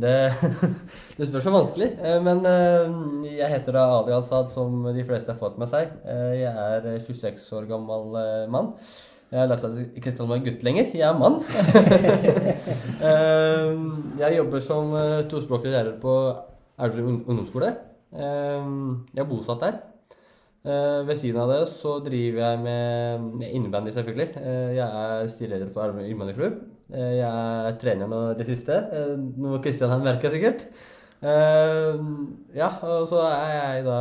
Det, 0.00 0.32
det 1.18 1.26
spørs 1.28 1.44
så 1.44 1.52
vanskelig. 1.52 1.90
Eh, 2.00 2.22
men 2.24 2.38
eh, 2.48 2.88
jeg 3.36 3.52
heter 3.52 3.72
da 3.76 3.82
Ali 3.98 4.12
Al-Sad, 4.16 4.46
som 4.54 4.68
de 4.94 5.04
fleste 5.06 5.32
har 5.34 5.40
fått 5.40 5.58
med 5.60 5.68
seg. 5.70 5.84
Eh, 6.08 6.34
jeg 6.40 6.50
er 6.50 6.80
26 7.04 7.44
år 7.58 7.64
gammel 7.70 8.04
mann. 8.52 8.68
Jeg 9.30 9.38
har 9.38 9.48
lært 9.52 9.66
at 9.68 9.76
jeg 9.78 9.86
ikke 10.00 10.12
kaller 10.16 10.32
meg 10.32 10.46
gutt 10.48 10.62
lenger. 10.66 10.86
Jeg 10.96 11.06
er 11.06 11.20
mann. 11.20 11.36
jeg 14.22 14.36
jobber 14.40 14.60
som 14.64 14.84
tospråklig 15.30 15.72
lærer 15.76 15.94
på 16.02 16.12
Elverum 16.80 17.20
ungdomsskole. 17.20 17.70
Jeg 18.10 19.22
er 19.22 19.30
bosatt 19.30 19.62
der. 19.62 19.74
Ved 21.06 21.16
siden 21.20 21.42
av 21.44 21.48
det 21.54 21.62
så 21.70 21.92
driver 22.02 22.40
jeg 22.42 22.56
med 22.64 23.46
innebandy, 23.52 23.90
selvfølgelig. 23.94 24.28
Jeg 24.74 24.88
er 24.88 25.30
styreleder 25.30 25.70
for 25.70 25.86
Elverum 25.86 26.10
innbandyklubb. 26.10 26.56
Eh, 26.90 27.16
jeg 27.20 27.76
trener 27.82 28.10
nå 28.10 28.20
det 28.38 28.46
siste, 28.48 28.76
eh, 28.90 29.14
noe 29.38 29.60
Kristian 29.62 29.92
har 29.92 30.02
merka 30.02 30.30
sikkert. 30.32 30.66
Eh, 31.20 31.98
ja, 32.56 32.70
og 32.82 33.06
så 33.10 33.22
er 33.28 33.52
jeg 33.54 33.84
da 33.86 33.98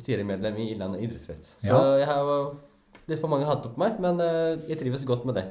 styremedlem 0.00 0.60
i 0.62 0.70
Innlandet 0.72 1.04
idrettskrets. 1.04 1.58
Så 1.60 1.74
ja. 1.74 1.80
jeg 2.00 2.08
har 2.08 2.30
litt 3.10 3.20
for 3.20 3.32
mange 3.32 3.48
hatter 3.48 3.72
på 3.74 3.82
meg, 3.82 3.98
men 4.00 4.22
jeg 4.68 4.78
trives 4.78 5.04
godt 5.04 5.26
med 5.28 5.40
det. 5.40 5.48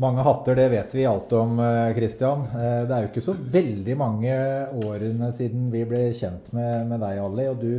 Mange 0.00 0.24
hatter, 0.24 0.56
det 0.56 0.66
vet 0.72 0.94
vi 0.96 1.04
alt 1.06 1.32
om, 1.36 1.60
Kristian. 1.94 2.46
Det 2.50 2.92
er 2.96 3.04
jo 3.04 3.10
ikke 3.10 3.22
så 3.24 3.34
veldig 3.36 3.96
mange 4.00 4.34
årene 4.80 5.28
siden 5.36 5.68
vi 5.72 5.84
ble 5.86 6.06
kjent 6.16 6.50
med, 6.56 6.88
med 6.90 7.04
deg, 7.04 7.20
Ali. 7.22 7.46
Og 7.52 7.60
du, 7.62 7.76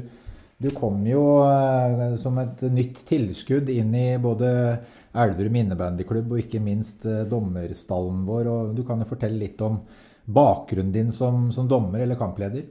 du 0.62 0.70
kom 0.78 1.02
jo 1.10 1.26
som 2.22 2.40
et 2.40 2.64
nytt 2.72 3.04
tilskudd 3.10 3.70
inn 3.74 3.92
i 3.98 4.08
både 4.22 4.52
Elverum 5.12 5.58
innebandyklubb 5.60 6.36
og 6.36 6.44
ikke 6.44 6.62
minst 6.64 7.06
eh, 7.10 7.26
dommerstallen 7.30 8.24
vår. 8.28 8.48
og 8.52 8.76
Du 8.78 8.84
kan 8.88 9.02
jo 9.02 9.10
fortelle 9.10 9.40
litt 9.42 9.62
om 9.66 9.82
bakgrunnen 10.32 10.94
din 10.96 11.12
som, 11.12 11.50
som 11.52 11.68
dommer 11.68 12.04
eller 12.04 12.20
kampleder? 12.20 12.70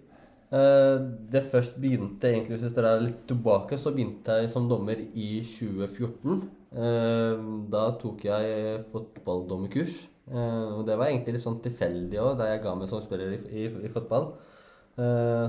Eh, 0.50 0.96
det 1.30 1.44
først 1.50 1.76
begynte 1.82 2.30
egentlig, 2.30 2.56
hvis 2.56 2.70
jeg 2.70 2.84
er 2.84 3.04
litt 3.04 3.26
tilbake, 3.28 3.78
så 3.78 3.92
begynte 3.94 4.40
jeg 4.40 4.52
som 4.52 4.70
dommer 4.70 4.98
i 5.00 5.32
2014. 5.44 6.40
Eh, 6.70 7.44
da 7.74 7.84
tok 8.00 8.24
jeg 8.30 8.80
fotballdommerkurs. 8.92 10.06
Og 10.30 10.84
det 10.86 10.94
var 10.94 11.08
egentlig 11.08 11.32
litt 11.34 11.42
sånn 11.42 11.56
tilfeldig 11.58 12.18
òg, 12.22 12.36
da 12.38 12.52
jeg 12.52 12.60
ga 12.62 12.72
meg 12.78 12.86
som 12.86 13.00
spiller 13.02 13.32
i, 13.34 13.38
i, 13.50 13.64
i 13.82 13.88
fotball. 13.90 14.28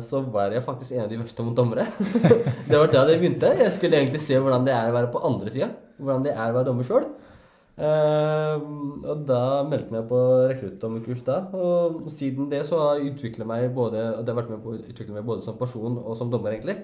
Så 0.07 0.21
var 0.31 0.53
jeg 0.55 0.63
faktisk 0.63 0.95
en 0.95 1.05
av 1.05 1.09
de 1.11 1.17
verste 1.19 1.43
mot 1.43 1.57
dommere. 1.57 1.87
det 2.69 2.77
var 2.77 2.91
da 2.93 3.03
det 3.09 3.17
begynte. 3.19 3.49
Jeg 3.59 3.73
skulle 3.75 3.99
egentlig 3.99 4.21
se 4.23 4.37
hvordan 4.39 4.63
det 4.67 4.75
er 4.75 4.91
å 4.91 4.95
være 4.95 5.11
på 5.11 5.23
andre 5.27 5.51
sida 5.53 5.71
hvordan 6.01 6.23
det 6.25 6.31
er 6.33 6.49
å 6.49 6.55
være 6.55 6.65
dommer 6.65 6.87
sjøl. 6.87 7.03
Eh, 7.81 8.63
og 9.11 9.21
da 9.29 9.41
meldte 9.67 9.91
jeg 9.91 9.93
meg 9.93 10.07
på 10.09 10.21
rekruttdommerkurs 10.49 11.21
da. 11.27 11.37
Og 11.53 12.09
siden 12.13 12.49
det 12.49 12.63
så 12.69 12.79
har 12.81 13.03
jeg 13.03 13.45
meg 13.45 13.67
både, 13.75 14.01
og 14.17 14.25
det 14.25 14.33
har 14.33 14.39
vært 14.39 14.55
med 14.55 14.63
på 14.63 14.73
å 14.73 14.81
utvikle 14.81 15.19
meg 15.19 15.27
både 15.27 15.45
som 15.45 15.59
person 15.59 15.99
og 16.01 16.17
som 16.17 16.33
dommer, 16.33 16.55
egentlig. 16.55 16.79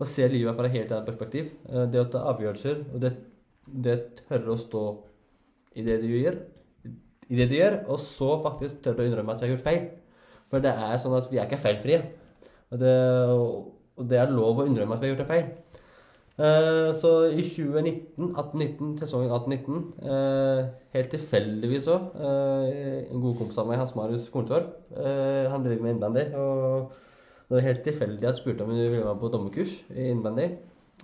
Og 0.00 0.08
se 0.08 0.26
livet 0.32 0.56
fra 0.56 0.72
helt 0.72 0.90
annet 0.94 1.12
perspektiv. 1.12 1.52
Det 1.92 2.00
å 2.00 2.08
ta 2.14 2.24
avgjørelser 2.32 2.86
og 2.88 3.04
det 3.04 3.14
det 3.66 3.96
tørre 4.28 4.54
å 4.54 4.60
stå 4.60 4.84
i 5.78 5.84
det 5.86 5.98
du 6.02 6.08
gjør, 6.12 6.38
i 6.84 7.38
det 7.38 7.48
du 7.50 7.56
gjør, 7.56 7.78
og 7.90 8.00
så 8.02 8.34
faktisk 8.44 8.82
tørre 8.84 9.04
å 9.04 9.08
innrømme 9.08 9.34
at 9.34 9.40
du 9.40 9.46
har 9.46 9.54
gjort 9.54 9.66
feil. 9.66 9.86
For 10.50 10.64
det 10.64 10.74
er 10.74 10.98
sånn 11.00 11.16
at 11.18 11.30
vi 11.32 11.40
er 11.40 11.48
ikke 11.48 11.62
feilfrie. 11.62 12.02
Og 12.72 12.80
det, 12.80 12.94
og 13.98 14.08
det 14.10 14.18
er 14.18 14.34
lov 14.34 14.60
å 14.62 14.66
innrømme 14.68 14.96
at 14.96 15.02
vi 15.02 15.08
har 15.08 15.14
gjort 15.14 15.24
en 15.26 15.32
feil. 15.32 15.52
Eh, 16.34 16.88
så 16.98 17.10
i 17.30 17.44
2019, 17.46 18.32
18-19, 18.34 18.96
sesongen 18.98 19.30
18-19, 19.30 19.84
eh, 20.02 20.62
helt 20.96 21.12
tilfeldigvis 21.12 21.86
òg 21.94 22.16
eh, 22.18 23.04
En 23.14 23.22
god 23.22 23.36
kompis 23.38 23.60
av 23.62 23.68
meg, 23.68 23.78
Hans 23.78 23.94
Marius 23.94 24.26
Korntorp, 24.34 24.72
eh, 24.98 25.46
han 25.52 25.62
driver 25.62 25.86
med 25.86 25.94
innbandy. 25.94 26.24
Og 26.34 26.90
det 27.46 27.58
var 27.58 27.66
helt 27.68 27.84
tilfeldig 27.86 28.24
at 28.24 28.32
jeg 28.32 28.40
spurte 28.40 28.66
om 28.66 28.72
hun 28.72 28.80
ville 28.80 29.04
være 29.04 29.12
med 29.12 29.22
på 29.22 29.30
dommerkurs 29.30 29.76
i 29.94 30.08
innbandy. 30.10 30.48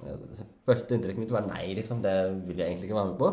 Eh, 0.02 0.42
Første 0.66 0.96
inntrykket 0.96 1.22
mitt 1.22 1.34
var 1.34 1.46
nei, 1.46 1.76
liksom. 1.78 2.02
Det 2.02 2.16
vil 2.48 2.58
jeg 2.58 2.72
egentlig 2.72 2.90
ikke 2.90 2.98
være 2.98 3.12
med 3.12 3.20
på. 3.22 3.30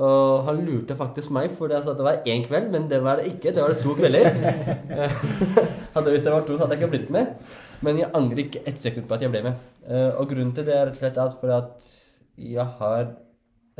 Og 0.00 0.44
han 0.46 0.62
lurte 0.64 0.96
faktisk 0.96 1.34
meg, 1.36 1.50
for 1.58 1.68
sa 1.68 1.92
at 1.92 1.98
det 1.98 2.06
var 2.06 2.28
én 2.28 2.46
kveld, 2.46 2.70
men 2.72 2.88
det 2.88 3.02
var 3.04 3.20
det 3.20 3.34
ikke. 3.34 3.52
Det 3.52 3.60
var 3.60 3.74
det 3.74 3.82
to 3.82 3.96
kvelder. 3.98 4.30
hadde 5.94 6.14
Hvis 6.14 6.24
det 6.24 6.32
var 6.32 6.46
to, 6.46 6.56
så 6.56 6.64
hadde 6.64 6.78
jeg 6.78 6.82
ikke 6.82 6.94
blitt 6.94 7.10
med. 7.12 7.34
Men 7.84 7.98
jeg 7.98 8.10
angrer 8.14 8.44
ikke 8.46 8.62
ett 8.66 8.80
sekund 8.80 9.08
på 9.08 9.18
at 9.18 9.24
jeg 9.24 9.32
ble 9.34 9.42
med. 9.48 9.66
Eh, 9.84 10.10
og 10.16 10.30
grunnen 10.30 10.54
til 10.56 10.64
det 10.64 10.76
er 10.76 10.86
rett 10.86 10.96
og 10.96 11.02
slett 11.02 11.20
at 11.20 11.36
for 11.40 11.52
at 11.52 11.90
jeg 12.38 12.66
har 12.78 13.10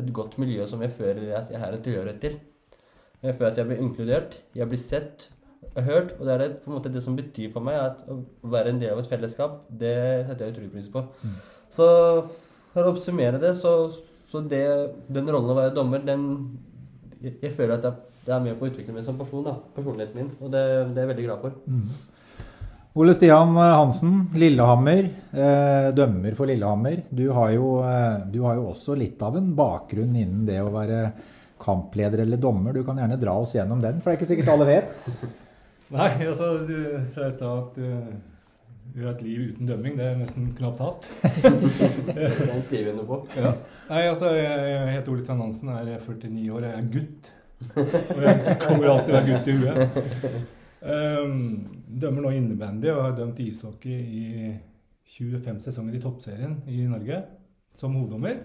et 0.01 0.13
godt 0.13 0.39
miljø 0.41 0.67
som 0.69 0.83
jeg 0.83 0.93
føler 0.97 1.37
at 1.37 1.51
jeg 1.53 1.61
har 1.63 1.73
en 1.73 1.85
tilhørighet 1.85 2.21
til. 2.21 2.41
Jeg 3.23 3.37
føler 3.39 3.53
at 3.53 3.59
jeg 3.61 3.71
blir 3.71 3.83
inkludert, 3.85 4.41
jeg 4.55 4.69
blir 4.69 4.81
sett 4.81 5.29
og 5.75 5.83
hørt. 5.87 6.15
Og 6.19 6.27
det 6.27 6.35
er 6.35 6.39
det, 6.43 6.51
på 6.61 6.71
en 6.71 6.77
måte 6.77 6.93
det 6.93 7.03
som 7.05 7.17
betyr 7.17 7.53
for 7.55 7.65
meg 7.65 7.79
at 7.79 8.05
å 8.11 8.21
være 8.53 8.75
en 8.75 8.81
del 8.83 8.93
av 8.93 9.03
et 9.03 9.11
fellesskap, 9.11 9.63
det 9.69 9.97
setter 10.29 10.49
jeg 10.49 10.57
utrolig 10.57 10.73
pris 10.75 10.91
på. 10.93 11.05
Så 11.73 11.87
for 12.73 12.85
å 12.85 12.93
oppsummere 12.93 13.41
det, 13.41 13.55
så, 13.61 13.93
så 14.33 14.41
det, 14.49 14.65
den 15.13 15.29
rollen 15.29 15.53
å 15.53 15.59
være 15.59 15.75
dommer, 15.77 16.01
den 16.07 16.23
jeg, 17.21 17.37
jeg 17.43 17.53
føler 17.53 17.77
at 17.77 17.85
jeg, 17.85 18.09
det 18.23 18.33
er 18.33 18.41
med 18.41 18.57
på 18.57 18.65
å 18.65 18.71
utvikle 18.71 18.95
meg 18.97 19.05
som 19.05 19.19
person, 19.19 19.45
da, 19.45 19.59
personligheten 19.77 20.17
min. 20.17 20.31
Og 20.41 20.51
det, 20.55 20.63
det 20.95 21.03
er 21.03 21.05
jeg 21.05 21.11
veldig 21.11 21.27
glad 21.27 21.43
for. 21.43 21.57
Ole 23.03 23.15
Stian 23.17 23.57
Hansen, 23.57 24.17
Lillehammer, 24.39 25.09
eh, 25.33 25.89
dømmer 25.97 26.37
for 26.39 26.49
Lillehammer. 26.49 27.03
Du 27.11 27.25
har, 27.35 27.51
jo, 27.55 27.75
eh, 27.89 28.25
du 28.31 28.41
har 28.47 28.59
jo 28.59 28.71
også 28.73 28.97
litt 28.99 29.23
av 29.25 29.39
en 29.41 29.53
bakgrunn 29.59 30.13
innen 30.13 30.47
det 30.49 30.61
å 30.63 30.73
være 30.73 31.07
kampleder 31.63 32.25
eller 32.25 32.41
dommer. 32.41 32.77
Du 32.77 32.85
kan 32.87 33.01
gjerne 33.01 33.21
dra 33.21 33.37
oss 33.43 33.57
gjennom 33.57 33.81
den, 33.83 34.01
for 34.01 34.11
det 34.11 34.17
er 34.17 34.21
ikke 34.21 34.31
sikkert 34.33 34.53
alle 34.55 34.69
vet. 34.71 35.09
Nei, 35.97 36.11
altså 36.25 36.55
du 36.69 36.77
sa 37.11 37.27
i 37.27 37.35
stad 37.35 37.49
at 37.53 37.81
uh, 37.83 38.13
vi 38.95 39.05
har 39.05 39.13
et 39.15 39.23
liv 39.25 39.45
uten 39.53 39.69
dømming. 39.69 39.99
Det 39.99 40.07
er 40.07 40.19
nesten 40.21 40.51
knapt 40.57 40.83
hatt. 40.85 41.07
Den 42.13 42.63
skriver 42.67 42.91
jeg 42.91 42.97
noe 42.99 43.09
på. 43.09 43.21
Ja. 43.39 43.53
Nei, 43.89 44.03
altså 44.11 44.33
jeg, 44.37 44.81
heter 44.93 45.15
Ole 45.15 45.25
Stein 45.25 45.41
Hansen, 45.41 45.71
er 45.73 45.95
49 45.97 46.49
år, 46.53 46.67
jeg 46.67 46.81
er 46.81 46.91
gutt. 46.93 47.31
Og 47.79 48.25
jeg 48.27 48.59
kommer 48.61 48.91
alltid 48.93 49.07
til 49.07 49.15
å 49.15 49.21
være 49.21 49.31
gutt 49.31 49.49
i 49.49 49.57
huet. 49.61 50.51
Um, 50.83 51.37
dømmer 51.87 52.25
nå 52.25 52.35
innebandy 52.35 52.91
og 52.91 53.05
har 53.05 53.13
dømt 53.15 53.39
ishockey 53.39 53.99
i 54.03 54.25
25 55.07 55.61
sesonger 55.63 55.95
i 55.95 56.03
toppserien 56.03 56.57
i 56.67 56.83
Norge 56.91 57.21
som 57.77 57.95
hoveddommer. 57.97 58.43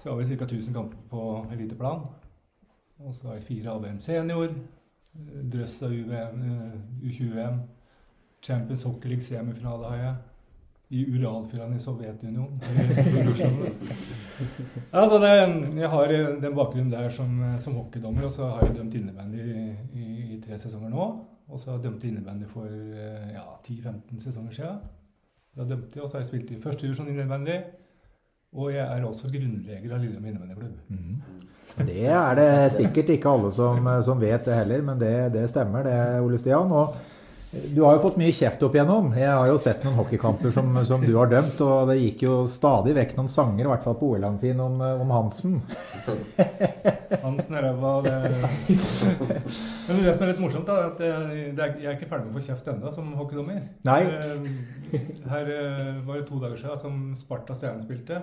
Så 0.00 0.10
har 0.10 0.18
vi 0.18 0.36
ca. 0.36 0.44
1000 0.44 0.74
kamper 0.74 0.98
på 1.10 1.46
eliteplan. 1.54 2.04
Og 2.98 3.14
så 3.14 3.28
har 3.28 3.38
jeg 3.38 3.46
fire 3.48 3.70
AVM 3.74 4.00
senior, 4.00 4.52
drøss 5.52 5.82
av 5.82 5.94
UVM, 5.94 6.42
eh, 6.50 6.76
U20-VM, 7.08 7.60
Champions 8.44 8.84
Hockey 8.84 9.08
League 9.08 9.24
semifinale 9.24 9.90
har 9.90 10.00
jeg. 10.02 10.14
I 10.94 11.04
Uralfjellene 11.10 11.76
i 11.76 11.82
Sovjetunionen. 11.82 12.60
Altså 14.92 15.18
det, 15.22 15.30
jeg 15.78 15.88
har 15.90 16.12
den 16.42 16.54
bakgrunnen 16.54 16.90
der 16.92 17.08
som, 17.10 17.30
som 17.58 17.76
hockeydommer, 17.78 18.24
og 18.26 18.32
så 18.32 18.48
har 18.50 18.66
jeg 18.66 18.76
dømt 18.76 18.94
innebandy 18.98 19.38
i, 19.38 19.64
i, 19.94 20.06
i 20.34 20.40
tre 20.42 20.58
sesonger 20.58 20.90
nå. 20.90 21.06
Og 21.48 21.60
så 21.60 21.70
har 21.70 21.78
jeg 21.78 21.84
dømt 21.84 22.04
innebandy 22.04 22.48
for 22.50 22.66
ja, 22.66 23.44
10-15 23.68 24.20
sesonger 24.26 24.52
siden. 24.58 24.82
Da 25.54 25.66
dømte 25.70 25.98
jeg, 25.98 26.02
og 26.02 26.10
så 26.10 26.18
har 26.18 26.24
jeg 26.24 26.30
spilt 26.32 26.50
i 26.50 26.60
første 26.60 26.86
divisjon 26.86 27.08
innebandy. 27.08 27.58
Og 28.54 28.70
jeg 28.74 28.84
er 28.84 29.06
også 29.06 29.30
grunnleger 29.32 29.94
av 29.94 30.02
Lillehammer 30.02 30.30
innebandyklubb. 30.30 30.76
Mm. 30.88 31.16
Det 31.86 32.06
er 32.06 32.36
det 32.38 32.50
sikkert 32.74 33.08
ikke 33.16 33.30
alle 33.34 33.50
som, 33.54 33.88
som 34.06 34.20
vet 34.20 34.46
det 34.46 34.58
heller, 34.60 34.82
men 34.86 35.00
det, 35.00 35.14
det 35.34 35.48
stemmer 35.50 35.86
det, 35.86 35.96
Ole 36.22 36.38
Stian. 36.38 36.70
Og 36.70 36.94
du 37.74 37.82
har 37.82 37.96
jo 37.96 38.02
fått 38.02 38.16
mye 38.18 38.32
kjeft 38.34 38.62
opp 38.66 38.74
igjennom. 38.76 39.12
Jeg 39.18 39.30
har 39.30 39.48
jo 39.48 39.58
sett 39.60 39.84
noen 39.86 39.96
hockeykamper 39.98 40.52
som, 40.54 40.70
som, 40.86 41.02
du 41.04 41.12
har 41.16 41.30
dømt, 41.30 41.60
og 41.64 41.90
det 41.90 41.96
gikk 42.00 42.24
jo 42.26 42.36
stadig 42.50 42.94
vekk 42.96 43.14
noen 43.18 43.30
sanger, 43.30 43.64
i 43.64 43.70
hvert 43.70 43.84
fall 43.86 43.96
på 44.00 44.10
OL-amfien, 44.14 44.60
om, 44.64 44.80
om, 44.82 45.12
Hansen. 45.14 45.60
Hansen 47.24 47.58
er 47.58 47.68
ræva, 47.68 47.92
det 48.06 48.16
Men 49.86 50.02
det 50.02 50.16
som 50.16 50.26
er 50.26 50.32
litt 50.32 50.42
morsomt, 50.42 50.66
da, 50.70 50.80
er 50.80 50.88
at 50.90 51.04
jeg, 51.06 51.76
jeg 51.84 51.90
er 51.92 51.98
ikke 51.98 52.10
ferdig 52.10 52.26
med 52.26 52.34
å 52.34 52.40
få 52.40 52.46
kjeft 52.48 52.72
ennå 52.74 52.94
som 52.94 53.12
hockeydommer. 53.20 53.62
Nei. 53.86 54.00
Her 55.30 55.52
var 56.06 56.18
det 56.18 56.26
to 56.30 56.40
dager 56.42 56.58
siden 56.58 56.82
som 56.82 56.98
Sparta 57.18 57.56
Stjerne 57.58 57.84
spilte. 57.84 58.22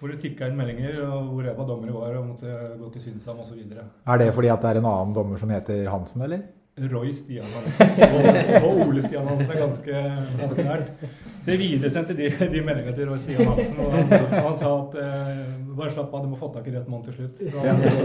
Hvor 0.00 0.08
det 0.08 0.22
tikka 0.22 0.46
inn 0.48 0.56
meldinger, 0.56 1.02
og 1.04 1.34
hvor 1.34 1.44
ræva 1.44 1.66
dommere 1.68 1.92
var 1.92 2.14
og 2.22 2.30
måtte 2.30 2.54
gå 2.78 2.94
til 2.94 3.10
Synsam 3.10 3.42
osv. 3.42 3.58
Er 3.60 4.22
det 4.22 4.30
fordi 4.32 4.48
at 4.48 4.62
det 4.62 4.70
er 4.70 4.80
en 4.80 4.88
annen 4.88 5.12
dommer 5.16 5.40
som 5.40 5.52
heter 5.52 5.84
Hansen, 5.92 6.24
eller? 6.24 6.46
Roy 6.88 7.12
Stian 7.16 7.48
Hansen 7.50 8.62
og, 8.64 8.80
Ole 8.86 9.02
Stian 9.04 9.26
Hansen 9.28 9.50
er 9.50 9.60
ganske, 9.60 10.04
ganske 10.40 10.66
nært. 10.66 11.04
Så 11.40 11.52
jeg 11.54 11.60
videresendte 11.60 12.16
de, 12.16 12.30
de 12.30 12.62
meldingene 12.64 12.94
til 12.96 13.10
Roy 13.10 13.20
Stian 13.22 13.50
Hansen, 13.50 13.82
og 13.84 13.92
han, 13.96 14.14
han 14.34 14.56
sa 14.60 14.72
at 14.76 14.96
eh, 15.02 15.42
bare 15.76 15.92
slapp 15.94 16.14
av, 16.14 16.24
du 16.24 16.32
må 16.32 16.40
få 16.40 16.52
tak 16.54 16.70
i 16.70 16.74
rett 16.76 16.88
mann 16.90 17.04
til 17.06 17.18
slutt. 17.18 17.42
Så 17.42 17.66
han 17.66 17.84
ja. 17.84 18.00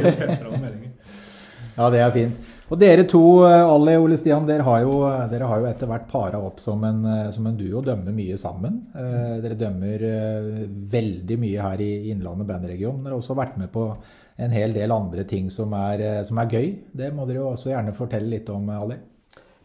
ja, 1.78 1.90
det 1.94 2.04
er 2.04 2.14
fint. 2.16 2.52
Og 2.66 2.80
dere 2.82 3.04
to, 3.06 3.22
Ali 3.46 3.94
og 4.00 4.08
Ole 4.08 4.18
Stian, 4.18 4.46
dere 4.48 4.66
har 4.66 4.82
jo, 4.82 4.98
dere 5.30 5.50
har 5.52 5.62
jo 5.62 5.68
etter 5.70 5.90
hvert 5.90 6.08
para 6.10 6.40
opp 6.42 6.62
som 6.64 6.82
en, 6.88 7.04
som 7.36 7.46
en 7.46 7.58
duo 7.60 7.82
og 7.82 7.86
dømmer 7.86 8.16
mye 8.16 8.38
sammen. 8.42 8.80
Eh, 8.98 9.36
dere 9.44 9.58
dømmer 9.60 10.06
eh, 10.10 10.48
veldig 10.96 11.38
mye 11.44 11.68
her 11.68 11.84
i 11.86 11.92
Innlandet 12.14 12.50
bandregion. 12.50 13.04
Dere 13.04 13.14
har 13.14 13.22
også 13.22 13.38
vært 13.38 13.60
med 13.62 13.70
på 13.74 13.86
en 14.36 14.52
hel 14.56 14.74
del 14.76 14.92
andre 14.92 15.24
ting 15.28 15.50
som 15.54 15.74
er, 15.78 16.04
som 16.28 16.40
er 16.42 16.52
gøy. 16.52 16.72
Det 16.92 17.12
må 17.16 17.28
dere 17.28 17.42
jo 17.42 17.52
også 17.54 17.72
gjerne 17.72 17.96
fortelle 17.96 18.32
litt 18.34 18.50
om, 18.52 18.68
Ali. 18.76 18.98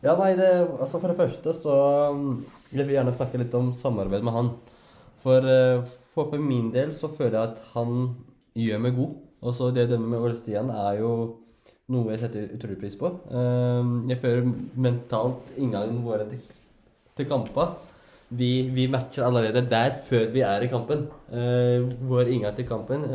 Ja, 0.01 0.15
nei, 0.17 0.33
det, 0.39 0.49
altså 0.81 1.01
For 1.01 1.13
det 1.13 1.19
første 1.19 1.53
så 1.53 1.75
jeg 2.71 2.87
vil 2.87 2.95
gjerne 2.95 3.13
snakke 3.13 3.41
litt 3.43 3.55
om 3.59 3.73
samarbeid 3.77 4.25
med 4.25 4.37
han. 4.37 4.53
For, 5.21 5.45
for, 6.15 6.31
for 6.31 6.41
min 6.41 6.71
del 6.73 6.95
så 6.97 7.11
føler 7.13 7.37
jeg 7.37 7.51
at 7.51 7.61
han 7.75 8.15
gjør 8.57 8.81
meg 8.87 8.97
god. 8.97 9.19
Og 9.41 9.57
så 9.57 9.69
det 9.75 9.89
å 9.89 9.93
dømme 9.93 10.13
med 10.13 10.23
Ole 10.23 10.39
Stian 10.39 10.71
er 10.73 11.01
jo 11.01 11.13
noe 11.91 12.15
jeg 12.15 12.23
setter 12.23 12.55
utrolig 12.55 12.79
pris 12.81 12.97
på. 12.97 13.11
Jeg 14.09 14.23
føler 14.23 14.49
mentalt 14.87 15.55
inngangen 15.59 16.03
vår 16.07 16.29
til, 16.31 16.43
til 17.19 17.29
kamper 17.29 17.75
vi, 18.31 18.71
vi, 18.71 18.87
matcher 18.87 19.27
allerede 19.27 19.65
der 19.67 19.97
før 20.07 20.29
vi 20.31 20.45
er 20.47 20.63
i 20.63 20.71
kampen. 20.71 21.09
Vår 22.09 22.31
inngang 22.31 22.55
til 22.57 22.69
kampen. 22.69 23.07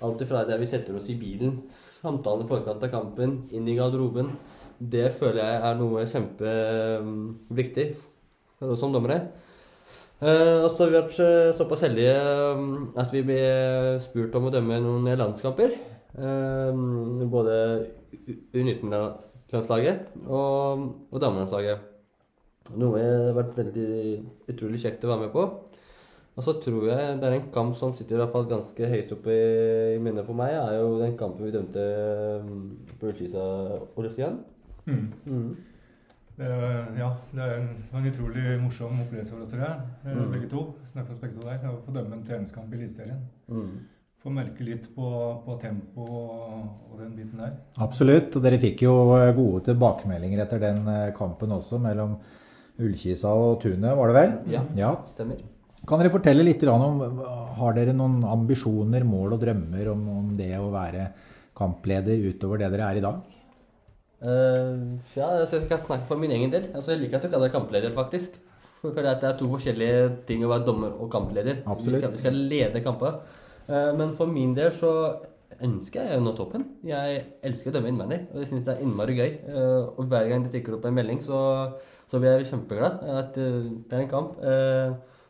Alt 0.00 0.22
ifra 0.24 0.46
der 0.48 0.60
vi 0.60 0.68
setter 0.68 0.96
oss 0.96 1.10
i 1.12 1.18
bilen, 1.20 1.58
samtalen 1.72 2.46
i 2.46 2.48
forkant 2.48 2.84
av 2.86 2.92
kampen, 2.92 3.42
inn 3.52 3.68
i 3.68 3.76
garderoben. 3.76 4.30
Det 4.80 5.10
føler 5.12 5.42
jeg 5.42 5.60
er 5.68 5.76
noe 5.76 6.06
kjempeviktig 6.08 7.86
for 8.56 8.72
oss 8.72 8.80
som 8.80 8.94
dommere. 8.94 9.20
Uh, 10.20 10.64
og 10.64 10.70
så 10.72 10.84
har 10.84 10.90
vi 10.90 10.98
vært 10.98 11.18
uh, 11.24 11.52
såpass 11.56 11.84
heldige 11.86 12.16
um, 12.52 12.90
at 13.00 13.12
vi 13.12 13.22
ble 13.24 13.38
spurt 14.04 14.34
om 14.36 14.48
å 14.48 14.52
dømme 14.52 14.80
noen 14.84 15.08
landskamper. 15.16 15.72
Uh, 16.16 16.76
både 17.32 17.54
U19-landslaget 18.52 20.16
og, 20.26 20.84
og 21.08 21.22
damelandslaget. 21.22 21.86
Noe 22.80 23.00
det 23.00 23.06
har 23.08 23.38
vært 23.38 23.56
veldig 23.58 23.92
utrolig 24.52 24.80
kjekt 24.82 25.04
å 25.04 25.12
være 25.12 25.26
med 25.26 25.32
på. 25.34 25.46
Og 26.40 26.44
så 26.46 26.54
tror 26.56 26.86
jeg 26.88 27.16
det 27.20 27.26
er 27.28 27.34
en 27.36 27.48
kamp 27.52 27.74
som 27.76 27.90
sitter 27.92 28.16
i 28.16 28.20
hvert 28.22 28.32
fall 28.32 28.46
ganske 28.48 28.86
høyt 28.88 29.10
oppe 29.12 29.34
i, 29.34 29.48
i 29.92 29.98
minnet 30.00 30.24
på 30.24 30.32
meg, 30.32 30.54
er 30.56 30.78
jo 30.78 30.94
den 30.96 31.18
kampen 31.20 31.44
vi 31.44 31.52
dømte 31.52 31.82
på 32.96 33.10
Ullkisa 33.10 33.42
Olesian. 34.00 34.38
Mm. 34.86 35.10
Mm. 35.26 35.50
Det, 36.38 36.48
ja, 36.96 37.10
det 37.34 37.44
er 37.44 37.54
en, 37.58 37.68
en 37.92 38.08
utrolig 38.08 38.56
morsom 38.62 39.02
opplevelse 39.04 39.36
for 39.36 39.44
oss 39.44 39.52
tre, 39.52 39.68
mm. 40.06 40.22
begge 40.32 40.48
to. 40.54 40.64
Snakker 40.88 41.12
oss 41.12 41.20
begge 41.20 41.36
to 41.36 41.44
der. 41.44 41.60
Å 41.68 41.76
få 41.84 41.92
dømme 41.98 42.16
en 42.16 42.24
treningskamp 42.24 42.72
i 42.72 42.80
Eliteserien. 42.80 43.20
Mm. 43.52 43.76
Få 44.24 44.32
merke 44.32 44.64
litt 44.64 44.88
på, 44.96 45.12
på 45.44 45.60
tempo 45.60 46.08
og, 46.08 46.56
og, 46.88 46.98
den 47.02 47.12
biten 47.20 47.44
der. 47.44 47.60
Absolutt. 47.84 48.32
Og 48.32 48.48
dere 48.48 48.64
fikk 48.64 48.88
jo 48.88 48.96
gode 49.36 49.66
tilbakemeldinger 49.68 50.46
etter 50.48 50.64
den 50.64 50.88
eh, 50.88 51.06
kampen 51.20 51.52
også, 51.60 51.84
mellom 51.84 52.16
Ullkisa 52.80 53.36
og 53.36 53.58
Tunet, 53.60 53.92
var 53.92 54.08
det 54.08 54.20
vel? 54.22 54.36
Ja, 54.56 54.64
ja. 54.86 54.96
stemmer. 55.12 55.44
Kan 55.88 56.00
dere 56.00 56.12
fortelle 56.12 56.44
litt 56.44 56.62
om 56.68 57.00
Har 57.60 57.76
dere 57.76 57.94
noen 57.96 58.20
ambisjoner, 58.28 59.04
mål 59.04 59.36
og 59.36 59.42
drømmer 59.42 59.92
om, 59.92 60.06
om 60.20 60.30
det 60.38 60.52
å 60.58 60.70
være 60.72 61.10
kampleder 61.56 62.20
utover 62.30 62.60
det 62.62 62.70
dere 62.72 62.90
er 62.92 63.00
i 63.00 63.04
dag? 63.04 63.20
Uh, 64.20 65.00
ja, 65.16 65.30
jeg 65.40 65.48
skal 65.48 65.80
snakke 65.80 66.04
for 66.08 66.20
min 66.20 66.32
egen 66.36 66.52
del. 66.52 66.68
Altså, 66.74 66.92
jeg 66.92 67.02
liker 67.02 67.18
at 67.18 67.24
du 67.24 67.32
kaller 67.32 67.48
deg 67.48 67.56
kampleder, 67.56 67.92
faktisk. 67.96 68.36
For 68.82 68.96
det 68.96 69.12
er 69.24 69.36
to 69.36 69.48
forskjellige 69.48 70.06
ting 70.28 70.44
å 70.44 70.50
være 70.52 70.66
dommer 70.68 70.94
og 70.96 71.10
kampleder. 71.12 71.62
Vi 71.64 71.94
skal, 71.96 72.12
vi 72.12 72.20
skal 72.20 72.38
lede 72.52 72.84
kamper. 72.84 73.20
Uh, 73.68 73.92
Men 73.96 74.14
for 74.16 74.28
min 74.28 74.52
del 74.56 74.72
så 74.76 74.92
ønsker 75.60 76.06
jeg 76.08 76.20
å 76.20 76.24
nå 76.24 76.32
toppen. 76.36 76.66
Jeg 76.88 77.24
elsker 77.44 77.72
å 77.72 77.76
dømme 77.76 77.92
innvendig, 77.92 78.22
og 78.30 78.40
jeg 78.40 78.52
syns 78.52 78.66
det 78.68 78.76
er 78.76 78.84
innmari 78.84 79.16
gøy. 79.16 79.30
Uh, 79.48 79.88
Og 79.96 80.04
hver 80.12 80.28
gang 80.28 80.44
det 80.44 80.52
tikker 80.54 80.76
opp 80.76 80.88
en 80.88 80.96
melding, 80.96 81.20
så, 81.24 81.40
så 82.08 82.20
blir 82.20 82.38
jeg 82.38 82.52
kjempeglad 82.52 83.00
at 83.16 83.36
det 83.36 83.96
er 83.96 84.04
en 84.04 84.12
kamp. 84.12 84.36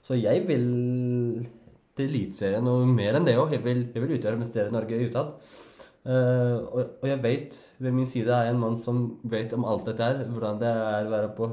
Eh, 0.01 0.07
Så 0.07 0.17
jeg 0.19 0.47
vil 0.49 1.49
til 1.97 2.09
Eliteserien 2.09 2.67
og 2.69 2.87
mer 2.89 3.15
enn 3.15 3.27
det 3.27 3.37
òg. 3.39 3.53
Jeg, 3.53 3.65
jeg 3.65 4.03
vil 4.03 4.17
utgjøre 4.17 4.41
og 4.69 4.73
Norge 4.73 5.07
utad. 5.07 5.35
Uh, 6.01 6.65
og, 6.73 6.79
og 7.03 7.09
jeg 7.11 7.21
vet 7.21 7.57
ved 7.79 7.93
min 7.93 8.07
side 8.09 8.33
er 8.33 8.49
en 8.49 8.61
mann 8.61 8.79
som 8.81 9.19
vet 9.23 9.53
om 9.53 9.67
alt 9.69 9.85
dette 9.85 10.01
her, 10.01 10.23
hvordan 10.33 10.57
det 10.63 10.71
er 10.71 11.05
å 11.05 11.13
være 11.13 11.29
på, 11.37 11.49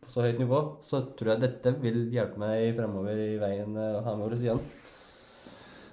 på 0.00 0.08
så 0.08 0.24
høyt 0.24 0.40
nivå. 0.40 0.60
Så 0.88 1.02
tror 1.18 1.34
jeg 1.34 1.42
dette 1.42 1.74
vil 1.82 2.06
hjelpe 2.14 2.40
meg 2.40 2.72
fremover 2.78 3.20
i 3.20 3.36
veien 3.42 3.76
eh, 3.76 3.98
å 3.98 4.04
ha 4.06 4.16
med 4.16 4.40
siden. 4.40 4.62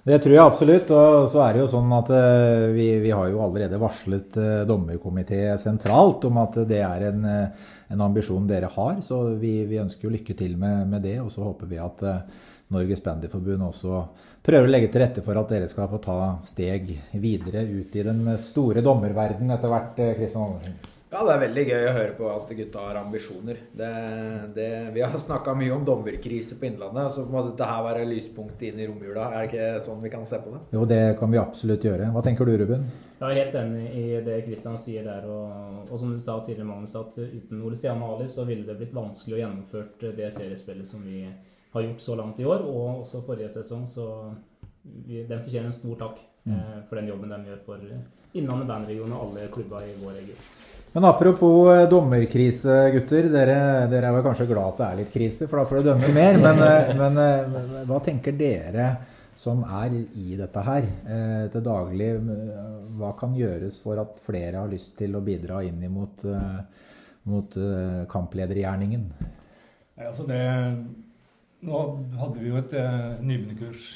Det 0.02 0.16
tror 0.24 0.32
jeg 0.32 0.42
absolutt. 0.42 0.92
Og 0.96 1.26
så 1.28 1.42
er 1.44 1.54
det 1.54 1.62
jo 1.64 1.70
sånn 1.74 1.90
at 1.92 2.12
eh, 2.16 2.68
vi, 2.72 2.86
vi 3.04 3.12
har 3.12 3.28
jo 3.28 3.42
allerede 3.44 3.80
varslet 3.80 4.38
eh, 4.40 4.62
dommerkomité 4.68 5.42
sentralt 5.60 6.24
om 6.28 6.40
at 6.40 6.62
det 6.68 6.80
er 6.86 7.08
en, 7.10 7.26
eh, 7.28 7.66
en 7.92 8.04
ambisjon 8.06 8.46
dere 8.48 8.70
har. 8.72 9.02
Så 9.04 9.22
vi, 9.40 9.58
vi 9.68 9.80
ønsker 9.82 10.08
jo 10.08 10.14
lykke 10.14 10.36
til 10.38 10.56
med, 10.60 10.86
med 10.88 11.04
det. 11.04 11.18
Og 11.20 11.28
så 11.34 11.44
håper 11.44 11.68
vi 11.68 11.82
at 11.82 12.06
Norges 12.70 13.02
Bandyforbund 13.04 13.66
også 13.66 14.04
prøver 14.46 14.68
å 14.68 14.72
legge 14.72 14.88
til 14.92 15.04
rette 15.04 15.24
for 15.26 15.36
at 15.36 15.52
dere 15.52 15.68
skal 15.68 15.90
få 15.90 16.00
ta 16.00 16.20
steg 16.44 16.94
videre 17.20 17.66
ut 17.66 17.98
i 17.98 18.06
den 18.06 18.24
store 18.40 18.84
dommerverden 18.86 19.52
etter 19.52 19.72
hvert, 19.72 20.00
Kristian 20.16 20.46
Andersen. 20.46 20.80
Ja, 21.10 21.24
det 21.26 21.32
er 21.32 21.40
veldig 21.42 21.62
gøy 21.66 21.84
å 21.88 21.94
høre 21.96 22.12
på 22.14 22.26
at 22.30 22.50
gutta 22.54 22.82
har 22.84 22.98
ambisjoner. 23.00 23.56
Det, 23.74 23.86
det, 24.54 24.66
vi 24.94 25.02
har 25.02 25.16
snakka 25.18 25.56
mye 25.58 25.72
om 25.74 25.82
dommerkrise 25.86 26.54
på 26.54 26.68
Innlandet, 26.68 27.10
så 27.16 27.24
må 27.26 27.42
dette 27.48 27.66
her 27.66 27.80
være 27.82 28.04
lyspunktet 28.06 28.68
inn 28.68 28.78
i 28.78 28.86
romjula. 28.86 29.24
Er 29.34 29.40
det 29.42 29.48
ikke 29.48 29.80
sånn 29.88 30.04
vi 30.04 30.12
kan 30.12 30.22
se 30.30 30.38
på 30.38 30.52
det? 30.54 30.60
Jo, 30.76 30.84
det 30.86 31.00
kan 31.18 31.34
vi 31.34 31.40
absolutt 31.42 31.86
gjøre. 31.88 32.12
Hva 32.14 32.22
tenker 32.22 32.46
du, 32.46 32.54
Ruben? 32.62 32.86
Jeg 33.16 33.26
er 33.26 33.40
helt 33.40 33.58
enig 33.58 33.88
i 33.98 34.04
det 34.28 34.36
Kristian 34.46 34.78
sier 34.78 35.08
der. 35.10 35.26
Og, 35.26 35.90
og 35.90 35.98
som 35.98 36.14
du 36.14 36.22
sa 36.22 36.38
tidligere, 36.46 36.68
Magnus, 36.70 36.94
at 37.02 37.18
uten 37.18 37.66
Ole 37.66 37.80
Stian 37.80 38.06
Ali 38.06 38.30
så 38.30 38.46
ville 38.46 38.68
det 38.70 38.78
blitt 38.78 38.94
vanskelig 38.94 39.40
å 39.40 39.42
gjennomføre 39.42 40.14
det 40.22 40.30
seriespillet 40.38 40.92
som 40.92 41.02
vi 41.02 41.24
har 41.74 41.86
gjort 41.88 42.06
så 42.06 42.20
langt 42.22 42.38
i 42.38 42.46
år, 42.46 42.62
og 42.70 43.02
også 43.02 43.24
forrige 43.26 43.50
sesong. 43.58 43.82
Så 43.90 44.06
vi, 44.86 45.24
den 45.26 45.42
fortjener 45.42 45.72
en 45.74 45.78
stor 45.82 45.98
takk 46.06 46.22
eh, 46.22 46.80
for 46.86 47.02
den 47.02 47.10
jobben 47.10 47.34
de 47.34 47.50
gjør 47.50 47.60
for 47.66 47.92
Innlandet 48.30 48.70
bandregion 48.70 49.10
og 49.10 49.26
alle 49.26 49.50
klubber 49.50 49.82
i 49.82 49.98
vår 49.98 50.20
region. 50.22 50.59
Men 50.92 51.04
apropos 51.04 51.70
eh, 51.70 51.88
dommerkrise, 51.88 52.90
gutter. 52.94 53.28
Dere, 53.30 53.58
dere 53.92 54.08
er 54.08 54.16
vel 54.16 54.24
kanskje 54.26 54.48
glad 54.50 54.72
at 54.72 54.80
det 54.80 54.86
er 54.88 54.98
litt 55.04 55.12
krise, 55.14 55.46
for 55.46 55.60
da 55.60 55.68
får 55.70 55.80
du 55.80 55.88
dømme 55.90 56.10
mer. 56.16 56.38
Men, 56.42 56.62
eh, 56.66 56.90
men 56.98 57.20
eh, 57.22 57.84
hva 57.86 58.00
tenker 58.02 58.34
dere 58.38 58.88
som 59.38 59.62
er 59.64 59.94
i 60.18 60.34
dette 60.36 60.60
her 60.66 60.88
til 61.54 61.62
daglig? 61.64 62.08
Hva 62.98 63.12
kan 63.16 63.32
gjøres 63.38 63.78
for 63.80 63.96
at 64.02 64.18
flere 64.26 64.58
har 64.60 64.68
lyst 64.68 64.98
til 64.98 65.14
å 65.16 65.22
bidra 65.24 65.62
inn 65.64 65.80
mot 65.94 66.24
eh, 66.26 68.02
kampledergjerningen? 68.10 69.06
Altså 70.00 70.26
det, 70.28 70.42
nå 71.64 71.80
hadde 72.20 72.42
vi 72.42 72.50
jo 72.50 72.58
et 72.60 72.74
nybegynnerkurs 73.22 73.86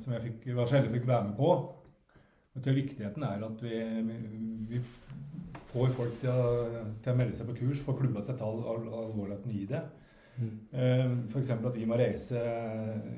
som 0.00 0.14
jeg 0.14 0.24
fikk, 0.30 0.48
var 0.56 0.72
heldig 0.72 0.94
fikk 0.94 1.10
være 1.10 1.26
med 1.28 1.36
på. 1.36 1.52
Og 2.56 2.64
til 2.64 2.78
viktigheten 2.80 3.22
er 3.28 3.44
at 3.46 3.60
vi, 3.62 3.82
vi 4.70 4.80
f- 4.80 5.10
får 5.70 5.94
folk 5.96 6.20
til 6.22 6.30
å, 6.30 6.84
til 7.02 7.12
å 7.12 7.16
melde 7.18 7.38
seg 7.38 7.48
på 7.48 7.56
kurs, 7.62 7.82
får 7.86 7.98
klubba 8.02 8.24
til 8.26 8.36
å 8.36 8.40
ta 8.40 8.50
al 8.50 8.86
alvorligheten 9.04 9.56
i 9.56 9.64
det. 9.70 9.82
Eh, 10.40 11.04
F.eks. 11.28 11.50
at 11.52 11.76
vi 11.76 11.84
må 11.88 11.98
reise 12.00 12.40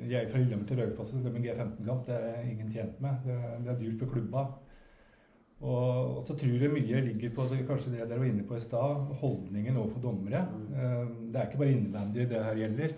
Jeg 0.09 0.27
fra 0.27 0.41
Lillehammer 0.41 0.67
til 0.67 0.81
Raufoss 0.81 1.13
og 1.15 1.23
dømme 1.23 1.41
G15-kamp. 1.43 2.05
Det 2.09 2.17
er 2.17 2.51
ingen 2.51 2.71
tjent 2.73 2.99
med. 3.03 3.23
Det, 3.25 3.39
det 3.63 3.73
er 3.73 3.79
dyrt 3.79 3.99
for 4.01 4.11
klubba. 4.11 4.45
Og, 5.63 6.17
og 6.17 6.21
så 6.27 6.35
tror 6.35 6.59
jeg 6.59 6.73
mye 6.73 7.01
ligger 7.05 7.31
på 7.37 7.45
det, 7.47 7.61
kanskje 7.67 7.93
det 7.93 8.03
dere 8.03 8.19
var 8.19 8.27
inne 8.27 8.43
på 8.47 8.57
i 8.57 8.63
stad, 8.63 9.13
holdningen 9.21 9.79
overfor 9.79 10.03
dommere. 10.09 10.43
Eh, 10.75 11.03
Det 11.29 11.39
er 11.39 11.49
ikke 11.49 11.61
bare 11.63 11.75
innebandy 11.77 12.29
det 12.29 12.45
her 12.49 12.63
gjelder. 12.65 12.95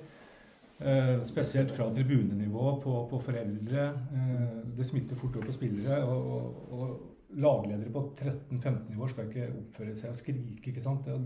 Uh, 0.75 1.21
Spesielt 1.23 1.69
fra 1.71 1.85
tribunenivå 1.95 2.81
på, 2.83 2.93
på 3.07 3.19
foreldre. 3.23 3.83
Uh, 4.11 4.73
Det 4.75 4.85
smitter 4.85 5.15
fort 5.15 5.37
over 5.37 5.45
på 5.47 5.55
spillere. 5.55 6.01
Og, 6.03 6.25
og, 6.27 6.79
og 6.79 7.24
lagledere 7.33 7.91
på 7.91 8.01
13-15 8.19 9.01
år 9.01 9.09
skal 9.11 9.29
ikke 9.29 9.47
oppføre 9.59 9.95
seg 9.97 10.09
og 10.13 10.15
skrike, 10.19 10.69
ikke 10.71 10.81
sant. 10.83 11.05
Det, 11.05 11.19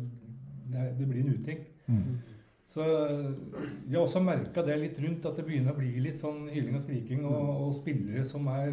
det, 0.74 0.86
det 1.00 1.08
blir 1.10 1.24
en 1.26 1.34
uting. 1.40 1.64
Mm. 1.88 2.20
Så 2.70 2.86
jeg 2.86 3.96
har 3.96 4.04
også 4.04 4.22
merka 4.22 4.62
det 4.62 4.76
litt 4.78 5.00
rundt, 5.02 5.26
at 5.26 5.40
det 5.40 5.46
begynner 5.48 5.74
å 5.74 5.80
bli 5.80 5.96
litt 6.06 6.20
sånn 6.22 6.44
hyling 6.54 6.76
og 6.78 6.84
skriking, 6.84 7.24
og, 7.26 7.48
og 7.66 7.72
spillere 7.74 8.22
som 8.30 8.46
er 8.54 8.70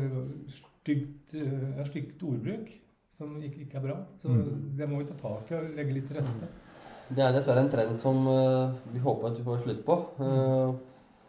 stygt, 0.53 1.33
eh, 1.35 1.81
er 1.81 1.89
stygt 1.89 2.21
ordbruk, 2.29 2.69
som 3.17 3.39
ikke, 3.41 3.65
ikke 3.65 3.79
er 3.81 3.87
bra. 3.87 3.97
Så 4.21 4.29
Mm. 4.29 4.77
det 4.77 4.89
må 4.91 4.99
vi 5.01 5.09
ta 5.09 5.15
tak 5.17 5.51
i 5.51 5.57
og 5.57 5.71
legge 5.79 5.95
litt 5.97 6.09
til 6.11 6.19
rette. 6.21 6.51
Det 7.09 7.23
er 7.25 7.33
dessverre 7.33 7.63
en 7.65 7.71
trend 7.73 7.99
som 8.03 8.27
eh, 8.29 8.73
vi 8.93 8.99
håper 9.01 9.31
at 9.31 9.39
vi 9.39 9.45
får 9.47 9.63
slutt 9.65 9.85
på. 9.87 9.97
Eh, 10.21 10.75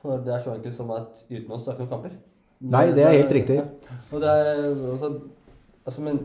for 0.02 0.18
det 0.26 0.34
er 0.36 0.40
så 0.44 0.56
enkelt 0.58 0.76
som 0.76 0.92
at 0.92 1.24
uten 1.30 1.52
oss 1.56 1.68
er 1.68 1.72
det 1.72 1.78
ikke 1.78 1.86
noen 1.88 1.94
kamper. 1.96 2.18
Nei, 2.68 2.84
det 2.92 3.04
er 3.06 3.14
helt 3.22 3.32
riktig. 3.38 3.60
Og 4.12 4.22
det 4.24 4.28
er 4.34 4.64
altså, 4.92 5.12
altså 5.88 6.04
Men 6.06 6.20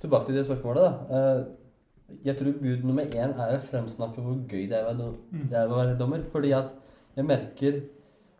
tilbake 0.00 0.30
til 0.30 0.38
det 0.38 0.46
spørsmålet, 0.46 0.86
da. 0.86 1.16
Eh, 1.18 2.20
jeg 2.26 2.36
tror 2.38 2.56
bud 2.58 2.84
nummer 2.88 3.04
én 3.14 3.34
er 3.38 3.56
å 3.56 3.62
fremsnakke 3.62 4.22
hvor 4.24 4.38
gøy 4.48 4.64
det 4.70 4.78
er, 4.78 4.94
Mm. 4.94 5.48
det 5.50 5.58
er 5.58 5.68
å 5.68 5.76
være 5.76 5.98
dommer. 5.98 6.22
Fordi 6.32 6.52
at 6.56 6.72
jeg 7.16 7.26
merker 7.26 7.80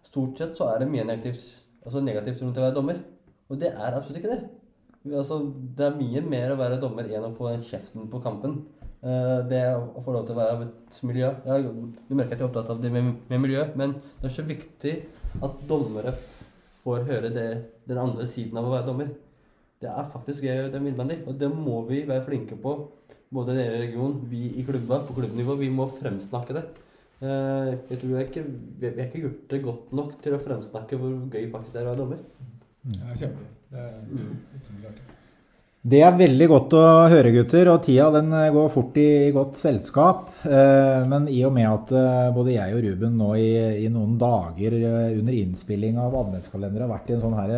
stort 0.02 0.38
sett 0.38 0.56
så 0.56 0.70
er 0.74 0.78
det 0.80 0.88
mye 0.90 1.04
negativt, 1.04 1.44
altså 1.84 2.00
negativt 2.02 2.42
rundt 2.42 2.58
å 2.58 2.64
være 2.66 2.74
dommer. 2.74 3.02
Og 3.50 3.58
det 3.60 3.72
er 3.74 3.94
absolutt 3.98 4.22
ikke 4.22 4.32
det. 4.34 4.48
Altså, 5.14 5.40
det 5.76 5.86
er 5.86 5.96
mye 5.96 6.20
mer 6.22 6.52
å 6.52 6.58
være 6.60 6.80
dommer 6.80 7.04
enn 7.08 7.24
å 7.24 7.34
få 7.36 7.54
kjeften 7.56 8.08
på 8.10 8.20
kampen. 8.22 8.64
Eh, 9.02 9.38
det 9.48 9.62
å 9.74 10.02
få 10.04 10.12
lov 10.12 10.26
til 10.26 10.34
å 10.36 10.40
være 10.40 10.56
av 10.56 10.62
et 10.66 10.98
miljø 11.08 11.30
ja, 11.46 11.56
Du 11.56 12.14
merker 12.14 12.34
at 12.34 12.38
jeg 12.38 12.44
er 12.44 12.48
opptatt 12.50 12.70
av 12.74 12.82
det 12.82 12.90
med, 12.92 13.14
med 13.30 13.40
miljø, 13.40 13.62
men 13.74 13.94
det 14.20 14.28
er 14.28 14.34
så 14.34 14.44
viktig 14.44 14.92
at 15.42 15.62
dommere 15.68 16.12
får 16.84 17.06
høre 17.08 17.30
det, 17.32 17.46
den 17.88 17.98
andre 17.98 18.26
siden 18.28 18.58
av 18.60 18.68
å 18.68 18.74
være 18.74 18.86
dommer. 18.90 19.08
Det 19.80 19.88
er 19.88 20.08
faktisk 20.12 20.44
gøy 20.44 20.66
å 20.66 20.72
dømme 20.74 20.90
innvendig, 20.92 21.20
og 21.26 21.38
det 21.40 21.48
må 21.52 21.78
vi 21.88 22.02
være 22.08 22.24
flinke 22.26 22.58
på. 22.60 22.74
Både 23.32 23.54
dere 23.56 23.78
i 23.78 23.82
regionen, 23.86 24.18
vi 24.28 24.48
i 24.60 24.64
klubba, 24.66 24.98
på 25.06 25.14
klubbnivå. 25.16 25.54
Vi 25.60 25.68
må 25.72 25.86
fremsnakke 25.88 26.56
det. 26.56 26.64
Eh, 27.22 27.70
Jeg 27.88 28.00
tror 28.02 28.16
jeg 28.18 28.28
ikke, 28.28 28.44
vi 28.80 28.90
har 28.90 29.06
ikke 29.06 29.22
gjort 29.24 29.46
det 29.52 29.62
godt 29.64 29.92
nok 29.96 30.18
til 30.24 30.34
å 30.36 30.42
fremsnakke 30.42 30.98
hvor 31.00 31.14
gøy 31.30 31.46
det 31.46 31.52
faktisk 31.54 31.76
er 31.80 31.86
å 31.86 31.92
være 31.94 32.02
dommer. 32.02 32.20
Ja, 32.90 32.90
Det 32.90 33.14
er 33.14 33.22
kjempegøy. 33.22 33.50
Det 33.70 33.86
er. 33.86 33.90
Det 34.10 34.90
er 34.90 35.19
veldig 35.88 36.46
godt 36.50 36.74
å 36.76 36.80
høre, 37.08 37.30
gutter. 37.32 37.68
Og 37.72 37.82
tida 37.86 38.10
den 38.12 38.30
eh, 38.36 38.50
går 38.52 38.68
fort 38.68 38.96
i 39.00 39.30
godt 39.32 39.56
selskap. 39.56 40.28
Eh, 40.44 41.06
Men 41.08 41.26
i 41.28 41.42
og 41.46 41.54
med 41.54 41.66
at 41.70 41.92
eh, 41.96 42.34
både 42.34 42.52
jeg 42.52 42.74
og 42.76 42.82
Ruben 42.84 43.16
nå 43.16 43.30
i, 43.36 43.86
i 43.86 43.88
noen 43.88 44.18
dager 44.20 44.76
under 44.76 45.32
innspilling 45.32 45.96
av 45.96 46.14
adventskalender 46.20 46.84
har 46.84 46.92
vært 46.92 47.08
i 47.08 47.16
en 47.16 47.22
sånn 47.24 47.38
her 47.38 47.54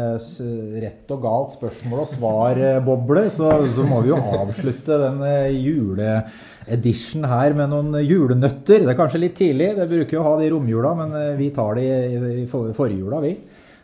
rett 0.83 1.11
og 1.11 1.23
galt 1.23 1.57
spørsmål 1.57 2.05
og 2.05 2.13
svar-boble, 2.13 3.27
så, 3.31 3.51
så 3.67 3.83
må 3.91 4.03
vi 4.03 4.13
jo 4.13 4.21
avslutte 4.39 5.01
den 5.03 5.19
juleedition 5.59 7.27
her 7.27 7.59
med 7.59 7.73
noen 7.75 7.99
julenøtter. 8.07 8.85
Det 8.87 8.95
er 8.95 8.99
kanskje 9.03 9.25
litt 9.25 9.39
tidlig, 9.39 9.75
det 9.75 9.91
bruker 9.91 10.19
jo 10.19 10.23
å 10.23 10.29
ha 10.31 10.39
det 10.39 10.47
i 10.47 10.55
romjula, 10.55 10.95
men 11.03 11.19
vi 11.41 11.51
tar 11.55 11.75
det 11.75 11.91
i, 11.91 12.43
i 12.45 12.47
forjula, 12.47 13.19
vi. 13.25 13.35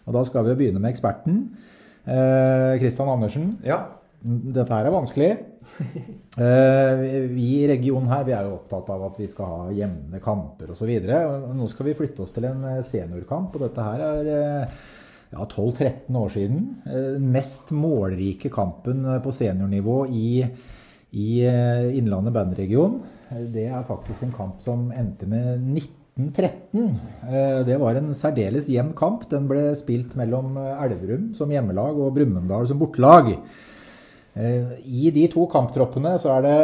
Og 0.07 0.14
da 0.14 0.22
skal 0.24 0.46
vi 0.46 0.55
jo 0.55 0.61
begynne 0.62 0.81
med 0.81 0.94
eksperten. 0.94 1.42
Kristian 2.79 3.11
Andersen. 3.12 3.57
Ja. 3.66 3.83
Dette 4.26 4.74
her 4.74 4.88
er 4.88 4.94
vanskelig. 4.94 5.31
Eh, 6.38 7.00
Vi 7.35 7.46
i 7.64 7.66
regionen 7.66 8.07
her 8.12 8.20
vi 8.22 8.31
er 8.37 8.44
jo 8.46 8.52
opptatt 8.61 8.87
av 8.94 9.00
at 9.09 9.16
vi 9.18 9.26
skal 9.26 9.48
ha 9.50 9.72
jevne 9.74 10.20
kamper 10.22 10.68
osv. 10.70 10.92
Nå 11.59 11.66
skal 11.72 11.88
vi 11.88 11.94
flytte 11.98 12.22
oss 12.22 12.31
til 12.37 12.46
en 12.46 12.61
eh, 12.62 12.83
seniorkamp, 12.87 13.57
og 13.59 13.64
dette 13.64 13.83
her 13.83 14.04
er 14.07 14.28
eh, 14.31 14.76
ja, 15.33 15.42
12-13 15.42 16.14
år 16.20 16.31
siden. 16.31 16.61
Den 16.87 17.26
mest 17.35 17.72
målrike 17.74 18.52
kampen 18.54 19.02
på 19.24 19.33
seniornivå 19.35 19.96
i, 20.14 20.44
i 21.18 21.28
Innlandet 21.98 22.37
bandregion. 22.38 23.00
Det 23.50 23.66
er 23.66 23.83
faktisk 23.88 24.22
en 24.28 24.37
kamp 24.38 24.62
som 24.62 24.92
endte 24.94 25.26
med 25.26 25.59
1913. 25.74 27.00
Eh, 27.26 27.64
Det 27.66 27.81
var 27.83 27.98
en 27.98 28.14
særdeles 28.14 28.70
jevn 28.70 28.94
kamp. 28.94 29.26
Den 29.35 29.50
ble 29.50 29.72
spilt 29.81 30.14
mellom 30.20 30.54
Elverum 30.76 31.33
som 31.35 31.50
hjemmelag 31.50 31.98
og 31.98 32.14
Brumunddal 32.14 32.70
som 32.70 32.78
bortelag. 32.78 33.35
Eh, 34.38 34.79
I 34.87 35.11
de 35.14 35.27
to 35.33 35.48
kamptroppene 35.51 36.14
så 36.22 36.37
er 36.38 36.44
det 36.46 36.59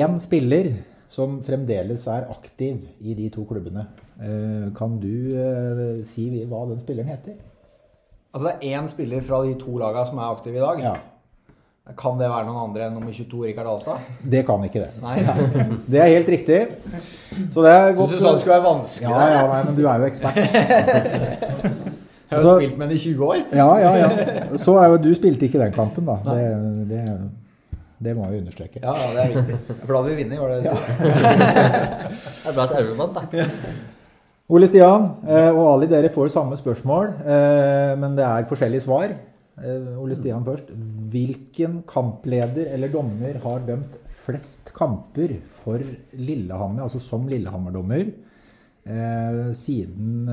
én 0.00 0.16
spiller 0.22 0.72
som 1.12 1.40
fremdeles 1.44 2.06
er 2.08 2.24
aktiv 2.32 2.86
i 3.04 3.12
de 3.18 3.28
to 3.34 3.44
klubbene. 3.48 3.84
Eh, 4.16 4.70
Kan 4.76 4.96
du 5.02 5.36
eh, 5.36 6.02
si 6.08 6.30
hva 6.48 6.64
den 6.70 6.80
spilleren 6.80 7.12
heter? 7.12 7.36
Altså 8.32 8.46
det 8.48 8.54
er 8.56 8.78
én 8.78 8.88
spiller 8.88 9.20
fra 9.26 9.42
de 9.44 9.52
to 9.60 9.76
lagene 9.76 10.06
som 10.08 10.18
er 10.22 10.30
aktive 10.32 10.56
i 10.56 10.64
dag. 10.64 10.80
Ja, 10.86 10.94
Kan 11.98 12.16
det 12.16 12.30
være 12.30 12.46
noen 12.46 12.62
andre 12.70 12.86
enn 12.86 12.94
nummer 12.96 13.12
22, 13.12 13.42
Rikard 13.50 13.66
Alstad? 13.68 14.08
Det 14.32 14.44
kan 14.46 14.62
ikke 14.64 14.86
det. 14.86 14.92
Nei. 15.02 15.16
Det 15.90 16.00
er 16.00 16.12
helt 16.14 16.28
riktig. 16.30 16.60
Så 17.52 17.64
det 17.66 17.72
er 17.74 17.92
Syns 17.98 18.14
du 18.14 18.18
sa 18.22 18.32
det 18.32 18.40
skulle 18.44 18.56
være 18.56 18.68
vanskelig? 18.70 19.10
Ja, 19.10 19.24
ja, 19.34 19.42
nei, 19.50 19.62
men 19.66 19.76
du 19.76 19.84
er 19.90 19.98
jo 19.98 20.08
ekspert. 20.08 21.81
Jeg 22.32 22.40
har 22.40 22.48
jo 22.48 22.56
spilt 22.62 22.80
med 22.80 22.88
den 22.88 22.96
i 22.96 23.02
20 23.02 23.24
år. 23.28 23.44
Ja, 23.52 23.68
ja, 23.82 23.92
ja. 24.00 24.10
Så 24.64 24.74
er 24.80 24.90
jo 24.92 24.98
du 25.04 25.12
spilte 25.16 25.48
ikke 25.48 25.60
den 25.60 25.72
kampen, 25.76 26.08
da. 26.08 26.18
Det, 26.24 26.90
det, 26.90 27.02
det 28.02 28.14
må 28.16 28.26
jeg 28.30 28.42
understreke. 28.42 28.82
Ja, 28.82 28.94
ja, 28.98 29.08
det 29.14 29.24
er 29.24 29.34
viktig. 29.36 29.78
For 29.84 29.92
da 29.92 30.00
hadde 30.00 30.14
vi 30.14 30.24
vunnet, 30.24 30.40
var 30.40 30.48
det 30.50 30.60
ja. 30.66 30.76
Det 32.42 32.50
er 32.50 32.56
bra 32.56 32.68
at 32.68 32.94
vant, 32.98 33.18
da. 33.20 33.44
Ole 34.52 34.68
Stian 34.68 35.04
eh, 35.24 35.50
og 35.54 35.66
Ali, 35.70 35.88
dere 35.88 36.10
får 36.12 36.32
samme 36.34 36.58
spørsmål, 36.58 37.12
eh, 37.24 37.92
men 38.00 38.16
det 38.18 38.24
er 38.26 38.48
forskjellige 38.50 38.84
svar. 38.84 39.14
Eh, 39.60 40.00
Ole 40.02 40.16
Stian 40.18 40.44
først. 40.44 40.72
Hvilken 41.12 41.82
kampleder 41.88 42.72
eller 42.74 42.90
dommer 42.92 43.38
har 43.44 43.62
dømt 43.68 44.00
flest 44.22 44.72
kamper 44.76 45.36
for 45.62 45.82
Lillehammer, 46.18 46.84
altså 46.84 47.00
som 47.02 47.24
Lillehammer-dommer, 47.30 48.10
eh, 48.86 49.46
siden 49.56 50.28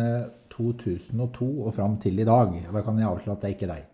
2002 0.60 1.50
og 1.64 1.74
fram 1.80 1.98
til 2.04 2.20
i 2.20 2.28
dag? 2.28 2.54
Da 2.74 2.84
kan 2.84 3.00
jeg 3.00 3.08
avsløre 3.10 3.38
at 3.38 3.42
det 3.42 3.50
er 3.50 3.58
ikke 3.58 3.72
deg. 3.72 3.88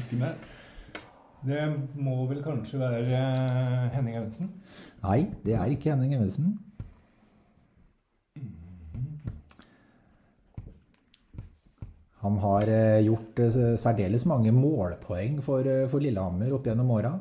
Ikke 0.00 0.18
meg. 0.20 0.48
Det 1.40 1.60
må 1.96 2.18
vel 2.28 2.42
kanskje 2.44 2.80
være 2.82 3.04
eh, 3.16 3.84
Henning 3.94 4.18
Evensen. 4.18 4.50
Nei, 5.00 5.22
det 5.44 5.54
er 5.56 5.72
ikke 5.72 5.94
Henning 5.94 6.12
Evensen. 6.18 6.58
Han 12.20 12.36
har 12.42 12.68
eh, 12.68 13.00
gjort 13.06 13.40
eh, 13.40 13.56
særdeles 13.80 14.26
mange 14.28 14.52
målpoeng 14.52 15.40
for, 15.44 15.64
for 15.88 16.04
Lillehammer 16.04 16.52
opp 16.58 16.68
gjennom 16.68 16.92
åra. 16.98 17.14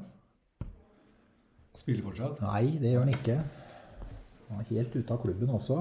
Spiller 1.80 2.04
fortsatt. 2.04 2.44
Nei, 2.44 2.76
det 2.82 2.92
gjør 2.92 3.06
han 3.06 3.16
ikke. 3.16 3.40
Han 4.50 4.60
er 4.60 4.72
helt 4.74 5.00
ute 5.00 5.16
av 5.16 5.24
klubben 5.24 5.56
også. 5.56 5.80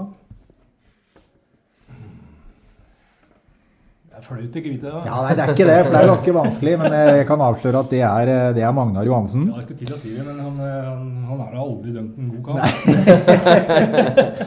Det 4.09 4.17
er 4.17 4.25
flaut 4.25 4.41
å 4.41 4.59
ikke 4.59 4.71
vite 4.73 4.83
det. 4.83 4.91
da. 4.91 5.01
Ja, 5.07 5.17
nei, 5.23 5.35
det 5.37 5.43
er 5.45 5.51
ikke 5.53 5.67
det, 5.69 5.75
for 5.85 5.95
det 5.95 5.99
er 6.01 6.09
ganske 6.09 6.33
vanskelig. 6.35 6.73
Men 6.81 6.95
jeg 6.97 7.27
kan 7.29 7.43
avsløre 7.45 7.83
at 7.85 7.91
det 7.93 8.01
er, 8.03 8.31
eh, 8.33 8.47
det 8.57 8.63
er 8.65 8.73
Magnar 8.75 9.05
Johansen. 9.07 9.43
Ja, 9.51 9.59
jeg 9.61 9.67
skulle 9.67 9.83
til 9.83 9.93
å 9.95 9.99
si 10.01 10.15
det, 10.17 10.25
men 10.27 10.41
han, 10.43 10.57
eh, 10.65 10.87
han, 10.89 11.03
han 11.29 11.43
har 11.45 11.51
da 11.53 11.61
aldri 11.63 11.93
dømt 11.95 12.17
en 12.19 12.31
god 12.33 12.43
kamp. 12.49 12.59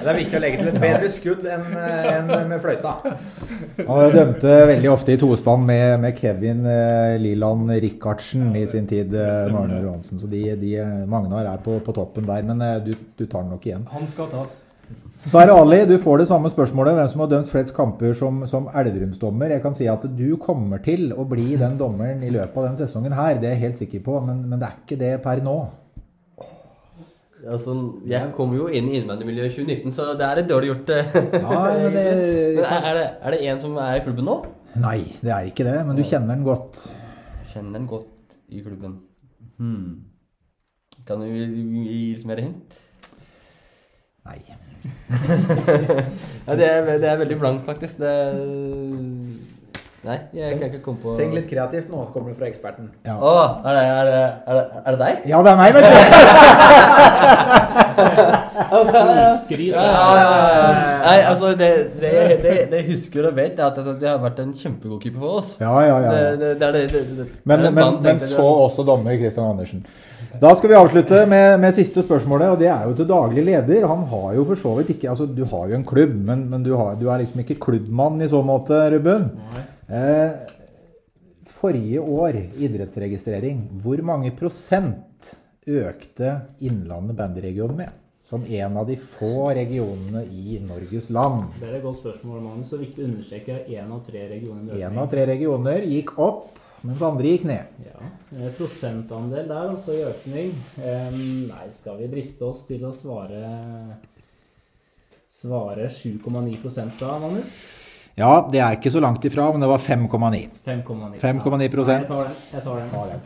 Det 0.02 0.10
er 0.10 0.18
viktig 0.18 0.40
å 0.40 0.42
legge 0.44 0.58
til 0.64 0.72
et 0.72 0.80
bedre 0.82 1.12
skudd 1.14 1.46
enn 1.46 1.68
en 1.78 2.34
med 2.50 2.58
fløyta. 2.64 2.96
Han 3.86 4.16
dømte 4.18 4.58
veldig 4.74 4.92
ofte 4.92 5.14
i 5.16 5.20
tospann 5.22 5.64
med, 5.70 5.86
med 6.04 6.18
Kevin 6.20 6.66
eh, 6.66 7.16
Liland 7.22 7.72
Rikardsen 7.86 8.50
i 8.58 8.66
sin 8.68 8.90
tid, 8.90 9.14
eh, 9.14 9.46
Magnar 9.54 9.86
Johansen. 9.86 10.20
Så 10.20 10.28
de, 10.32 10.42
de, 10.60 10.74
Magnar 11.12 11.48
er 11.54 11.62
på, 11.64 11.78
på 11.86 11.96
toppen 11.96 12.28
der, 12.28 12.44
men 12.50 12.66
eh, 12.66 12.82
du, 12.84 12.92
du 12.98 13.24
tar 13.28 13.46
den 13.46 13.54
nok 13.56 13.70
igjen. 13.70 13.88
Han 13.94 14.10
skal 14.10 14.28
tas. 14.34 14.60
Så 15.22 15.38
er 15.38 15.46
det 15.46 15.54
Ali, 15.54 15.78
du 15.86 16.00
får 16.02 16.24
det 16.24 16.28
samme 16.32 16.50
spørsmålet. 16.50 16.96
Hvem 16.98 17.10
som 17.12 17.22
har 17.22 17.28
dømt 17.30 17.50
flest 17.52 17.76
kamper 17.78 18.16
som, 18.18 18.40
som 18.50 18.70
Elverumsdommer. 18.74 19.52
Jeg 19.54 19.62
kan 19.62 19.76
si 19.78 19.86
at 19.92 20.08
du 20.18 20.34
kommer 20.42 20.82
til 20.82 21.12
å 21.14 21.28
bli 21.30 21.54
den 21.62 21.78
dommeren 21.78 22.24
i 22.26 22.32
løpet 22.34 22.58
av 22.58 22.72
den 22.72 22.80
sesongen 22.80 23.14
her, 23.14 23.38
det 23.38 23.52
er 23.52 23.54
jeg 23.54 23.64
helt 23.68 23.84
sikker 23.84 24.02
på, 24.08 24.18
men, 24.26 24.42
men 24.50 24.58
det 24.58 24.72
er 24.72 24.82
ikke 24.82 24.98
det 25.04 25.14
per 25.22 25.44
nå. 25.46 25.60
Altså, 27.42 27.78
jeg 28.10 28.34
kom 28.38 28.52
jo 28.58 28.68
inn 28.70 28.90
i 28.90 28.98
innvendigmiljøet 29.00 29.50
i 29.50 29.56
2019, 29.62 29.96
så 29.98 30.10
det 30.18 30.26
er 30.26 30.42
litt 30.42 30.50
dårlig 30.50 30.74
gjort. 30.74 30.92
Ja, 30.94 31.64
men 31.78 31.96
det, 31.96 32.06
Men 32.58 32.68
er, 32.68 32.92
det, 32.98 33.08
er 33.22 33.36
det 33.36 33.42
en 33.54 33.62
som 33.62 33.80
er 33.82 33.98
i 33.98 34.04
klubben 34.06 34.30
nå? 34.30 34.38
Nei, 34.82 35.00
det 35.22 35.34
er 35.38 35.50
ikke 35.50 35.66
det, 35.70 35.80
men 35.86 35.98
du 35.98 36.06
kjenner 36.06 36.34
den 36.34 36.46
godt. 36.50 36.88
Kjenner 37.54 37.78
den 37.78 37.90
godt 37.90 38.38
i 38.50 38.62
klubben. 38.66 39.02
Hmm. 39.62 40.08
Kan 41.06 41.22
du 41.22 41.30
gi 41.30 42.16
litt 42.16 42.26
mer 42.30 42.42
hint? 42.42 42.82
Nei. 44.26 44.40
Ja, 46.48 46.56
det, 46.58 46.66
er, 46.66 46.86
det 46.98 47.06
er 47.06 47.18
veldig 47.22 47.36
blankt, 47.38 47.66
faktisk. 47.66 48.00
Det 48.02 48.12
Nei, 50.02 50.16
jeg 50.34 50.56
kan 50.58 50.72
ikke 50.72 50.80
komme 50.82 50.98
på 51.04 51.12
Tenk 51.20 51.36
litt 51.38 51.46
kreativt 51.46 51.92
nå, 51.92 52.00
så 52.08 52.16
kommer 52.16 52.32
det 52.32 52.40
fra 52.40 52.48
eksperten. 52.50 52.88
Ja. 53.06 53.20
Å, 53.22 53.34
er 53.62 53.78
det, 53.78 53.84
er, 53.86 54.08
det, 54.10 54.24
er, 54.24 54.58
det, 54.58 54.64
er 54.82 54.96
det 54.96 55.00
deg? 55.04 55.28
ja, 55.30 55.42
det 55.46 55.52
er 55.52 55.60
meg, 55.60 55.76
vet 55.78 55.84
du! 55.86 55.92
Snikskryt. 58.92 59.74
Ja, 59.74 59.84
ja, 59.84 60.14
ja, 60.20 60.46
ja. 60.56 60.70
Nei, 61.06 61.18
altså, 61.32 61.52
det, 61.60 61.72
det, 62.02 62.14
det, 62.44 62.56
det 62.72 62.84
husker 62.88 63.28
og 63.30 63.36
vet, 63.38 63.60
er 63.60 63.68
at 63.68 64.00
det 64.00 64.10
har 64.10 64.22
vært 64.24 64.40
en 64.44 64.54
kjempegod 64.56 65.02
keeper 65.04 65.24
for 65.24 65.42
oss. 65.42 65.50
Ja, 65.62 65.74
ja, 65.88 65.98
ja. 66.06 66.14
Det, 66.16 66.24
det, 66.40 66.54
det 66.62 66.72
det, 66.78 66.86
det, 66.94 67.04
det 67.20 67.28
Men, 67.44 67.68
men, 67.74 68.00
men 68.06 68.22
så 68.24 68.46
også 68.68 68.86
dommer 68.88 69.18
Christian 69.20 69.52
Andersen. 69.54 69.84
Da 70.42 70.54
skal 70.56 70.72
vi 70.72 70.78
avslutte 70.80 71.26
med, 71.30 71.60
med 71.60 71.76
siste 71.76 72.04
spørsmålet, 72.06 72.54
og 72.54 72.62
det 72.62 72.70
er 72.72 72.86
jo 72.88 72.96
til 72.96 73.10
daglig 73.10 73.44
leder. 73.50 73.88
Han 73.90 74.06
har 74.14 74.32
jo 74.38 74.46
for 74.48 74.60
så 74.60 74.72
vidt 74.80 74.94
ikke 74.96 75.12
Altså, 75.12 75.28
du 75.28 75.44
har 75.44 75.68
jo 75.68 75.76
en 75.76 75.86
klubb, 75.88 76.16
men, 76.30 76.46
men 76.50 76.64
du, 76.64 76.72
har, 76.80 76.96
du 77.00 77.10
er 77.12 77.22
liksom 77.22 77.44
ikke 77.44 77.60
klubbmann 77.68 78.22
i 78.24 78.30
så 78.32 78.40
måte, 78.46 78.80
Ruben. 78.94 79.28
Eh, 79.92 80.32
forrige 81.52 82.02
år, 82.02 82.40
idrettsregistrering, 82.64 83.66
hvor 83.84 84.00
mange 84.08 84.32
prosent 84.38 85.36
økte 85.68 86.32
Innlandet 86.60 87.18
bandyregion 87.18 87.76
med? 87.78 87.90
Som 88.26 88.46
en 88.48 88.78
av 88.78 88.88
de 88.88 88.96
få 88.96 89.50
regionene 89.54 90.24
i 90.32 90.56
Norges 90.64 91.10
land. 91.12 91.50
Det 91.60 91.68
er 91.68 91.76
et 91.80 91.84
godt 91.84 92.00
spørsmål, 92.00 92.40
Magnus. 92.46 92.70
Så 92.72 92.80
viktig 92.80 93.04
å 93.04 93.10
understreke 93.10 93.58
én 93.68 93.92
av 93.92 94.00
tre 94.06 94.24
regioner. 94.30 94.78
Én 94.80 95.00
av 95.02 95.10
tre 95.12 95.26
regioner 95.28 95.84
gikk 95.84 96.14
opp, 96.22 96.46
mens 96.88 97.04
andre 97.04 97.34
gikk 97.34 97.50
ned. 97.50 97.82
Ja, 97.90 98.08
eh, 98.38 98.54
Prosentandel 98.56 99.50
der, 99.52 99.74
altså 99.74 99.98
i 99.98 100.06
økning. 100.08 100.56
Nei, 100.80 101.68
skal 101.76 102.00
vi 102.00 102.08
driste 102.14 102.48
oss 102.48 102.64
til 102.70 102.88
å 102.88 102.94
svare 102.96 104.00
Svare 105.32 105.86
7,9 105.88 107.00
da, 107.00 107.14
Magnus? 107.20 107.52
Ja, 108.20 108.48
det 108.52 108.60
er 108.60 108.76
ikke 108.76 108.92
så 108.92 109.00
langt 109.00 109.24
ifra, 109.24 109.46
men 109.52 109.64
det 109.64 109.70
var 109.72 109.80
5,9. 109.80 110.50
5,9. 110.66 111.20
5,9%. 111.22 111.88
Nei, 111.88 112.00
Jeg 112.02 112.08
tar 112.08 112.26
den. 112.26 112.42
Jeg 112.52 112.64
tar 112.92 113.14
den. 113.14 113.22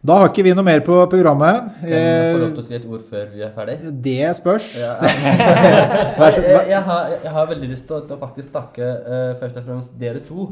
Da 0.00 0.14
har 0.16 0.30
ikke 0.30 0.46
vi 0.46 0.52
noe 0.56 0.64
mer 0.64 0.80
på 0.80 0.94
programmet. 1.12 1.66
Kan 1.82 1.90
jeg 1.92 2.28
få 2.32 2.38
lov 2.40 2.46
Eh, 2.46 2.54
til 2.56 2.62
å 2.62 2.66
si 2.66 2.76
et 2.78 2.84
ord 2.88 3.02
før 3.10 3.24
vi 3.34 3.42
er 3.44 3.50
ferdig? 3.52 3.74
Det 4.06 4.30
spørs. 4.38 4.68
Ja. 4.80 4.94
Jeg, 6.20 6.68
jeg, 6.70 6.80
har, 6.86 7.10
jeg 7.20 7.32
har 7.34 7.48
veldig 7.50 7.68
lyst 7.68 7.86
til 7.88 7.98
å, 7.98 8.16
faktisk 8.20 8.52
takke 8.54 8.86
uh, 8.86 9.32
først 9.40 9.58
og 9.60 9.66
fremst 9.66 9.92
dere 10.00 10.22
to. 10.24 10.46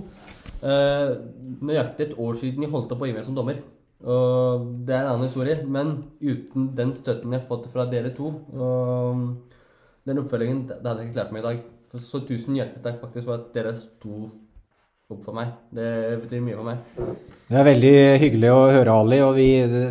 Uh, 0.61 1.17
nøyaktig 1.65 2.09
et 2.09 2.19
år 2.21 2.37
siden 2.41 2.65
jeg 2.65 2.73
holdt 2.73 2.93
opp 2.93 3.05
å 3.05 3.09
gi 3.09 3.15
meg 3.17 3.25
som 3.25 3.37
dommer. 3.37 3.61
Og 4.05 4.67
det 4.87 4.95
er 4.95 5.07
en 5.07 5.13
annen 5.15 5.29
historie, 5.31 5.57
men 5.65 5.95
uten 6.21 6.69
den 6.77 6.93
støtten 6.97 7.33
jeg 7.33 7.41
har 7.41 7.49
fått 7.49 7.71
fra 7.73 7.87
dere 7.91 8.13
to, 8.17 8.35
og 8.53 9.25
den 10.09 10.21
oppfølgingen, 10.23 10.67
det 10.69 10.85
hadde 10.85 11.03
jeg 11.03 11.09
ikke 11.09 11.19
klart 11.19 11.33
meg 11.35 11.43
i 11.43 11.49
dag. 11.49 11.65
Så 12.05 12.21
tusen 12.29 12.59
hjertelig 12.59 12.85
takk 12.85 13.01
faktisk 13.01 13.31
for 13.31 13.39
at 13.39 13.49
dere 13.57 13.73
sto 13.77 14.29
opp 15.09 15.23
for 15.25 15.33
meg. 15.33 15.53
Det 15.73 15.91
betyr 16.21 16.41
mye 16.45 16.57
for 16.59 16.67
meg. 16.69 17.21
Det 17.49 17.57
er 17.57 17.65
veldig 17.65 17.93
hyggelig 18.21 18.49
å 18.53 18.57
høre, 18.69 18.93
Ali, 18.93 19.19
og 19.25 19.39
vi, 19.39 19.47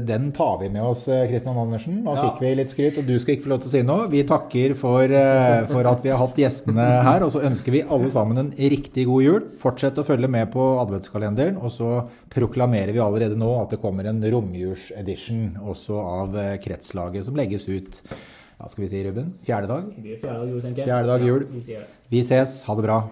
den 0.05 0.27
tar 0.35 0.59
vi 0.61 0.67
med 0.69 0.85
oss, 0.85 1.07
Kristian 1.09 1.57
Andersen. 1.57 2.03
Nå 2.05 2.13
fikk 2.19 2.43
vi 2.43 2.51
litt 2.59 2.69
skryt, 2.75 2.99
og 3.01 3.09
du 3.09 3.15
skal 3.17 3.33
ikke 3.33 3.47
få 3.47 3.51
lov 3.55 3.63
til 3.63 3.71
å 3.71 3.73
si 3.73 3.81
noe. 3.87 4.05
Vi 4.11 4.21
takker 4.29 4.75
for, 4.77 5.01
eh, 5.09 5.63
for 5.71 5.89
at 5.89 6.05
vi 6.05 6.13
har 6.13 6.21
hatt 6.21 6.37
gjestene 6.37 6.85
her, 7.09 7.25
og 7.25 7.33
så 7.33 7.41
ønsker 7.49 7.73
vi 7.73 7.81
alle 7.81 8.13
sammen 8.13 8.43
en 8.43 8.53
riktig 8.53 9.09
god 9.09 9.25
jul. 9.25 9.41
Fortsett 9.57 9.97
å 9.97 10.05
følge 10.05 10.29
med 10.29 10.53
på 10.53 10.69
adventskalenderen, 10.85 11.57
og 11.57 11.73
så 11.73 11.91
proklamerer 12.29 12.93
vi 12.93 13.01
allerede 13.01 13.41
nå 13.41 13.49
at 13.57 13.73
det 13.73 13.81
kommer 13.81 14.05
en 14.05 14.21
romjulsedition 14.21 15.57
også 15.65 15.97
av 15.97 16.37
eh, 16.37 16.57
Kretslaget, 16.61 17.25
som 17.25 17.41
legges 17.41 17.65
ut 17.65 18.03
ja, 18.05 18.69
skal 18.69 18.85
vi 18.85 18.93
si, 18.93 19.01
Ruben? 19.05 19.33
Fjerde 19.45 19.73
dag? 19.73 19.93
Fjerde 19.97 20.41
dag 20.43 20.51
jul, 20.53 20.61
tenker 20.61 20.85
jeg. 20.85 20.91
Fjerde 20.93 21.09
dag 21.09 21.31
jul. 21.33 21.47
Ja, 21.57 21.87
vi. 21.87 21.95
Vi 22.13 22.27
ses. 22.27 22.61
Ha 22.69 22.77
det 22.77 22.85
bra. 22.85 23.05